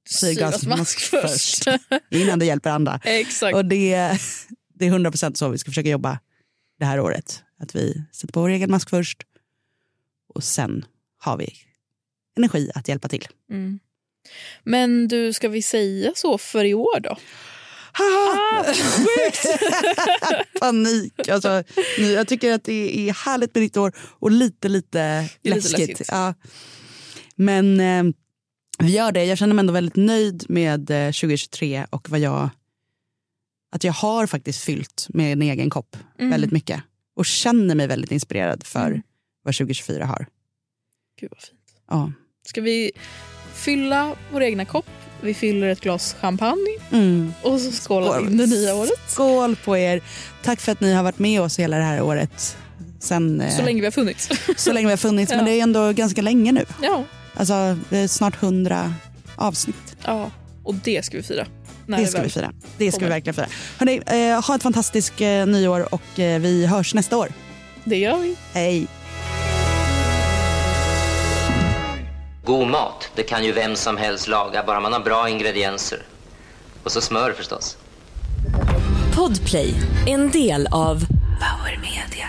syrgasmask 0.09 1.01
först. 1.01 1.65
innan 2.11 2.39
du 2.39 2.47
hjälper 2.47 2.71
andra. 2.71 3.01
Exakt. 3.05 3.55
Och 3.55 3.65
det, 3.65 4.19
det 4.75 4.87
är 4.87 4.91
100% 4.91 5.35
så 5.35 5.49
vi 5.49 5.59
ska 5.59 5.71
försöka 5.71 5.89
jobba 5.89 6.19
det 6.79 6.85
här 6.85 7.01
året. 7.01 7.43
Att 7.59 7.77
vi 7.77 8.05
sätter 8.13 8.33
på 8.33 8.41
vår 8.41 8.49
egen 8.49 8.71
mask 8.71 8.91
först 8.91 9.23
och 10.35 10.45
sen 10.45 10.85
har 11.19 11.37
vi 11.37 11.55
energi 12.37 12.71
att 12.75 12.89
hjälpa 12.89 13.09
till. 13.09 13.27
Mm. 13.51 13.79
Men 14.65 15.09
du, 15.09 15.33
ska 15.33 15.49
vi 15.49 15.63
säga 15.63 16.13
så 16.15 16.39
för 16.39 16.65
i 16.65 16.75
år 16.75 17.01
då? 17.01 17.17
Ah, 17.99 18.65
Panik. 20.61 21.29
Alltså, 21.29 21.65
nu, 21.99 22.13
jag 22.13 22.29
tycker 22.29 22.53
att 22.53 22.65
det 22.65 23.09
är 23.09 23.13
härligt 23.13 23.55
med 23.55 23.63
nytt 23.63 23.77
år 23.77 23.93
och 23.99 24.31
lite, 24.31 24.69
lite 24.69 25.29
lite 25.43 25.57
läskigt. 25.57 25.89
läskigt. 25.89 26.09
Ja. 26.11 26.35
Men 27.37 27.81
eh, 27.81 28.15
vi 28.79 28.93
gör 28.93 29.13
det. 29.13 29.25
Jag 29.25 29.39
känner 29.39 29.55
mig 29.55 29.63
ändå 29.63 29.73
väldigt 29.73 29.97
nöjd 29.97 30.45
med 30.49 30.91
eh, 30.91 31.07
2023 31.13 31.87
och 31.91 32.11
vad 32.11 32.21
jag... 32.21 32.49
Att 33.73 33.85
jag 33.85 33.93
har 33.93 34.27
faktiskt 34.27 34.61
fyllt 34.65 35.07
med 35.09 35.33
en 35.33 35.43
egen 35.43 35.71
kopp 35.71 35.97
Mm. 36.19 36.31
väldigt 36.31 36.53
mycket. 36.53 36.81
Och 37.17 37.27
känner 37.27 37.75
mig 37.75 37.87
väldigt 37.87 38.13
inspirerad 38.13 38.67
för 38.67 38.87
Mm. 38.87 39.03
vad 39.43 39.55
2024 39.55 40.07
har. 40.07 40.27
Gud 41.21 41.31
vad 41.31 41.43
fint. 41.43 41.61
Ja. 41.91 42.13
Ska 42.47 42.61
vi 42.61 42.93
fylla 43.55 44.15
vår 44.33 44.43
egna 44.43 44.65
kopp? 44.65 44.87
Vi 45.21 45.35
fyller 45.35 45.69
ett 45.69 45.81
glas 45.81 46.17
champagne 46.21 46.79
Mm. 46.93 47.33
och 47.43 47.61
så 47.61 47.73
skålar 47.73 48.21
vi 48.21 48.27
in 48.31 48.37
det 48.37 48.47
nya 48.47 48.75
året. 48.75 48.91
Skål 49.11 49.57
på 49.57 49.77
er. 49.77 50.03
Tack 50.43 50.61
för 50.61 50.73
att 50.73 50.81
ni 50.81 50.93
har 50.93 51.03
varit 51.03 51.19
med 51.19 51.41
oss 51.41 51.59
hela 51.59 51.77
det 51.79 51.85
här 51.85 52.03
året. 52.03 52.57
Sen, 53.01 53.41
eh, 53.41 53.57
Så 53.57 53.63
länge 53.63 53.81
vi 53.81 53.87
har 53.87 53.91
funnits. 53.93 54.29
så 54.57 54.73
länge 54.73 54.87
vi 54.87 54.93
har 54.93 54.97
funnits. 54.97 55.31
Men 55.33 55.39
Ja. 55.45 55.45
det 55.45 55.53
är 55.59 55.63
ändå 55.63 55.93
ganska 55.93 56.23
länge 56.23 56.53
nu. 56.53 56.65
ja. 56.83 57.05
Alltså 57.37 57.77
snart 58.09 58.37
hundra 58.37 58.95
avsnitt. 59.37 59.97
ja, 60.05 60.31
och 60.65 60.75
det 60.75 61.05
ska 61.05 61.17
vi 61.17 61.23
fira. 61.23 61.47
När 61.87 61.99
Det 61.99 62.07
ska 62.07 62.23
vi 62.23 62.29
fira. 62.29 62.53
Det 62.79 62.93
ska 62.93 63.05
vi 63.05 63.09
verkligen 63.11 63.35
fira. 63.35 63.47
Hörrni, 63.79 64.03
eh, 64.07 64.47
ha 64.47 64.55
ett 64.55 64.63
fantastiskt 64.63 65.21
eh, 65.21 65.47
nyår 65.47 65.95
och 65.95 66.19
eh, 66.21 66.41
vi 66.41 66.67
hörs 66.67 66.95
nästa 66.95 67.17
år. 67.17 67.29
Det 67.85 67.97
gör 67.97 68.19
vi. 68.19 68.37
Hej! 68.53 68.87
God 72.45 72.69
mat, 72.69 73.11
det 73.15 73.23
kan 73.23 73.45
ju 73.45 73.53
vem 73.53 73.77
som 73.77 73.97
helst 73.97 74.29
laga, 74.29 74.65
bara 74.67 74.81
man 74.81 74.93
har 74.93 75.01
bra 75.01 75.29
ingredienser. 75.29 76.03
Och 76.83 76.93
så 76.93 77.01
smör 77.01 77.33
förstås. 77.33 77.77
Podplay, 79.15 79.75
en 80.07 80.31
del 80.31 80.67
av 80.67 81.01
Power 81.41 81.81
Media. 81.83 82.29